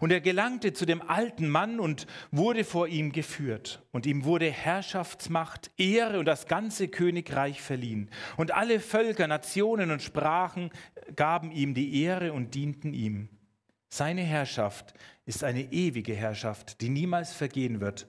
Und 0.00 0.10
er 0.10 0.20
gelangte 0.20 0.72
zu 0.72 0.86
dem 0.86 1.02
alten 1.02 1.48
Mann 1.48 1.80
und 1.80 2.06
wurde 2.30 2.64
vor 2.64 2.88
ihm 2.88 3.12
geführt. 3.12 3.82
Und 3.92 4.06
ihm 4.06 4.24
wurde 4.24 4.50
Herrschaftsmacht, 4.50 5.70
Ehre 5.76 6.18
und 6.18 6.26
das 6.26 6.46
ganze 6.46 6.88
Königreich 6.88 7.60
verliehen. 7.62 8.10
Und 8.36 8.52
alle 8.52 8.80
Völker, 8.80 9.26
Nationen 9.26 9.90
und 9.90 10.02
Sprachen 10.02 10.70
gaben 11.16 11.50
ihm 11.52 11.74
die 11.74 12.02
Ehre 12.02 12.32
und 12.32 12.54
dienten 12.54 12.92
ihm. 12.92 13.28
Seine 13.88 14.22
Herrschaft 14.22 14.94
ist 15.24 15.44
eine 15.44 15.72
ewige 15.72 16.14
Herrschaft, 16.14 16.80
die 16.80 16.88
niemals 16.88 17.32
vergehen 17.32 17.80
wird. 17.80 18.06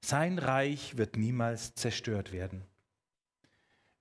Sein 0.00 0.38
Reich 0.38 0.96
wird 0.96 1.16
niemals 1.16 1.74
zerstört 1.74 2.32
werden. 2.32 2.64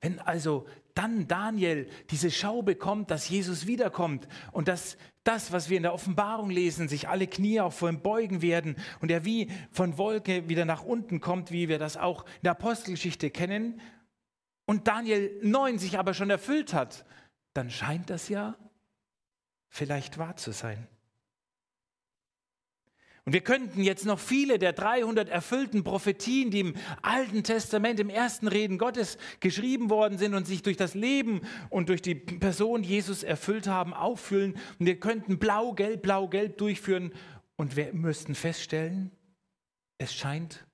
Wenn 0.02 0.20
also 0.20 0.66
dann 0.96 1.28
Daniel 1.28 1.88
diese 2.10 2.32
Schau 2.32 2.62
bekommt, 2.62 3.12
dass 3.12 3.30
Jesus 3.30 3.68
wiederkommt 3.68 4.28
und 4.52 4.68
dass 4.68 4.98
das, 5.24 5.52
was 5.52 5.70
wir 5.70 5.78
in 5.78 5.84
der 5.84 5.94
Offenbarung 5.94 6.50
lesen, 6.50 6.88
sich 6.88 7.08
alle 7.08 7.28
Knie 7.28 7.62
auch 7.62 7.74
vor 7.74 7.90
ihm 7.90 8.02
beugen 8.02 8.42
werden 8.42 8.76
und 9.00 9.12
er 9.12 9.24
wie 9.26 9.52
von 9.72 9.98
Wolke 9.98 10.50
wieder 10.50 10.66
nach 10.66 10.84
unten 10.84 11.22
kommt, 11.22 11.52
wie 11.52 11.70
wir 11.70 11.80
das 11.80 11.98
auch 11.98 12.26
in 12.26 12.44
der 12.44 12.52
Apostelgeschichte 12.54 13.30
kennen, 13.30 13.80
und 14.66 14.88
Daniel 14.88 15.38
9 15.44 15.80
sich 15.80 16.00
aber 16.00 16.14
schon 16.14 16.30
erfüllt 16.30 16.74
hat, 16.74 17.06
dann 17.54 17.70
scheint 17.70 18.10
das 18.10 18.30
ja 18.30 18.56
vielleicht 19.68 20.18
wahr 20.18 20.38
zu 20.38 20.54
sein. 20.54 20.88
Und 23.24 23.34
wir 23.34 23.42
könnten 23.42 23.84
jetzt 23.84 24.06
noch 24.06 24.18
viele 24.18 24.58
der 24.58 24.74
300 24.74 25.30
erfüllten 25.30 25.84
Prophetien, 25.84 26.50
die 26.50 26.62
im 26.62 26.74
Alten 27.04 27.44
Testament, 27.44 28.00
im 28.00 28.10
ersten 28.10 28.48
Reden 28.48 28.80
Gottes 28.80 29.20
geschrieben 29.40 29.92
worden 29.92 30.18
sind 30.18 30.34
und 30.34 30.48
sich 30.48 30.64
durch 30.64 30.78
das 30.78 30.96
Leben 30.96 31.42
und 31.70 31.90
durch 31.90 32.02
die 32.02 32.16
Person 32.16 32.84
Jesus 32.84 33.22
erfüllt 33.22 33.68
haben, 33.68 33.94
auffüllen. 33.94 34.58
Und 34.80 34.88
wir 34.88 35.00
könnten 35.00 35.38
blau, 35.38 35.74
gelb, 35.74 36.02
blau, 36.02 36.28
gelb 36.28 36.58
durchführen 36.58 37.14
und 37.58 37.76
wir 37.76 37.94
müssten 37.94 38.34
feststellen, 38.34 39.12
es 40.00 40.16
scheint 40.16 40.66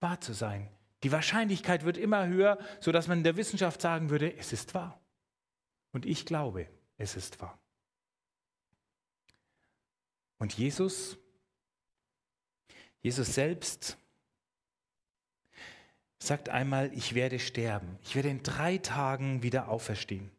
wahr 0.00 0.20
zu 0.20 0.32
sein. 0.32 0.68
Die 1.04 1.12
Wahrscheinlichkeit 1.12 1.84
wird 1.84 1.98
immer 1.98 2.26
höher, 2.26 2.58
sodass 2.80 3.06
man 3.06 3.18
in 3.18 3.24
der 3.24 3.36
Wissenschaft 3.36 3.80
sagen 3.80 4.10
würde, 4.10 4.36
es 4.36 4.52
ist 4.52 4.74
wahr. 4.74 5.00
Und 5.92 6.04
ich 6.04 6.26
glaube, 6.26 6.68
es 6.96 7.14
ist 7.14 7.40
wahr. 7.40 7.60
Und 10.38 10.52
Jesus 10.54 11.21
Jesus 13.02 13.34
selbst 13.34 13.98
sagt 16.18 16.48
einmal, 16.48 16.92
ich 16.94 17.14
werde 17.14 17.40
sterben. 17.40 17.98
Ich 18.04 18.14
werde 18.14 18.28
in 18.28 18.42
drei 18.42 18.78
Tagen 18.78 19.42
wieder 19.42 19.68
auferstehen. 19.68 20.30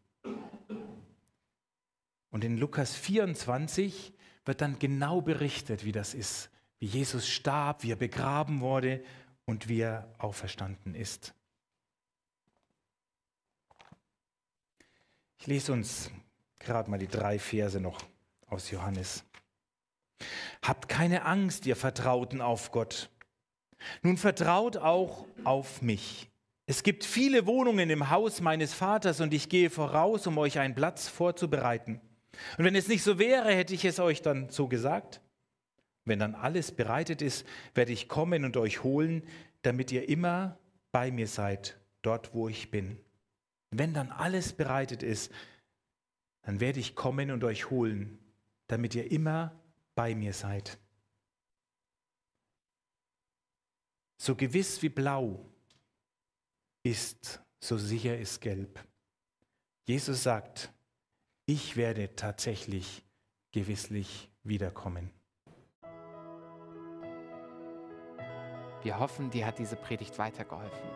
Und 2.32 2.44
in 2.44 2.58
Lukas 2.58 2.96
24 2.96 4.14
wird 4.46 4.62
dann 4.62 4.80
genau 4.80 5.22
berichtet, 5.22 5.84
wie 5.84 5.92
das 5.92 6.14
ist, 6.14 6.50
wie 6.80 6.86
Jesus 6.86 7.28
starb, 7.28 7.84
wie 7.84 7.92
er 7.92 7.98
begraben 7.98 8.62
wurde 8.62 9.04
und 9.46 9.68
wie 9.68 9.82
er 9.82 10.14
auferstanden 10.18 10.96
ist. 10.96 11.34
Ich 15.38 15.48
lese 15.48 15.74
uns 15.74 16.10
gerade 16.60 16.90
mal 16.90 16.98
die 16.98 17.08
drei 17.08 17.38
Verse 17.38 17.80
noch 17.80 18.02
aus 18.48 18.72
Johannes. 18.72 19.26
Habt 20.62 20.90
keine 20.90 21.26
Angst, 21.26 21.66
ihr 21.66 21.76
Vertrauten 21.76 22.42
auf 22.42 22.72
Gott. 22.72 23.10
Nun 24.02 24.18
vertraut 24.18 24.78
auch 24.78 25.26
auf 25.44 25.82
mich. 25.82 26.30
Es 26.66 26.84
gibt 26.84 27.04
viele 27.04 27.46
Wohnungen 27.46 27.90
im 27.90 28.10
Haus 28.10 28.40
meines 28.40 28.74
Vaters 28.74 29.20
und 29.20 29.34
ich 29.34 29.50
gehe 29.50 29.70
voraus, 29.70 30.28
um 30.28 30.38
euch 30.38 30.60
einen 30.60 30.76
Platz 30.76 31.10
vorzubereiten. 31.10 32.00
Und 32.58 32.66
wenn 32.66 32.76
es 32.76 32.88
nicht 32.88 33.04
so 33.04 33.20
wäre, 33.20 33.54
hätte 33.54 33.74
ich 33.74 33.84
es 33.86 34.00
euch 34.00 34.22
dann 34.22 34.50
so 34.50 34.68
gesagt. 34.68 35.22
Wenn 36.06 36.20
dann 36.20 36.36
alles 36.36 36.72
bereitet 36.72 37.22
ist, 37.22 37.46
werde 37.76 37.92
ich 37.92 38.08
kommen 38.08 38.46
und 38.46 38.58
euch 38.58 38.84
holen, 38.84 39.24
damit 39.62 39.92
ihr 39.92 40.08
immer 40.10 40.58
bei 40.92 41.12
mir 41.12 41.28
seid, 41.28 41.80
dort 42.02 42.34
wo 42.34 42.48
ich 42.48 42.72
bin. 42.72 42.98
Wenn 43.72 43.94
dann 43.94 44.12
alles 44.12 44.54
bereitet 44.54 45.04
ist, 45.04 45.32
dann 46.44 46.60
werde 46.60 46.80
ich 46.80 46.96
kommen 46.96 47.32
und 47.32 47.44
euch 47.44 47.70
holen, 47.70 48.20
damit 48.68 48.96
ihr 48.96 49.12
immer 49.12 49.54
bei 49.96 50.16
mir 50.16 50.34
seid. 50.34 50.80
So 54.18 54.36
gewiss 54.36 54.82
wie 54.82 54.90
blau 54.90 55.46
ist, 56.84 57.42
so 57.60 57.78
sicher 57.78 58.18
ist 58.18 58.40
gelb. 58.40 58.84
Jesus 59.86 60.24
sagt, 60.24 60.72
ich 61.46 61.76
werde 61.76 62.16
tatsächlich 62.16 63.04
gewisslich 63.52 64.32
wiederkommen. 64.44 65.12
Wir 68.82 68.98
hoffen, 69.00 69.30
dir 69.30 69.46
hat 69.46 69.60
diese 69.60 69.76
Predigt 69.76 70.18
weitergeholfen. 70.18 70.90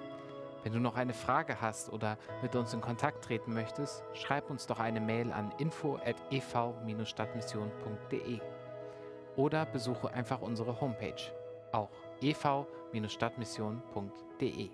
Wenn 0.63 0.73
du 0.73 0.79
noch 0.79 0.95
eine 0.95 1.13
Frage 1.13 1.61
hast 1.61 1.89
oder 1.89 2.17
mit 2.41 2.55
uns 2.55 2.73
in 2.73 2.81
Kontakt 2.81 3.23
treten 3.23 3.53
möchtest, 3.53 4.03
schreib 4.13 4.49
uns 4.49 4.65
doch 4.67 4.79
eine 4.79 4.99
Mail 4.99 5.31
an 5.31 5.51
info@ev-stadtmission.de 5.57 8.41
oder 9.37 9.65
besuche 9.65 10.11
einfach 10.11 10.41
unsere 10.41 10.81
Homepage, 10.81 11.31
auch 11.71 11.89
ev-stadtmission.de. 12.21 14.69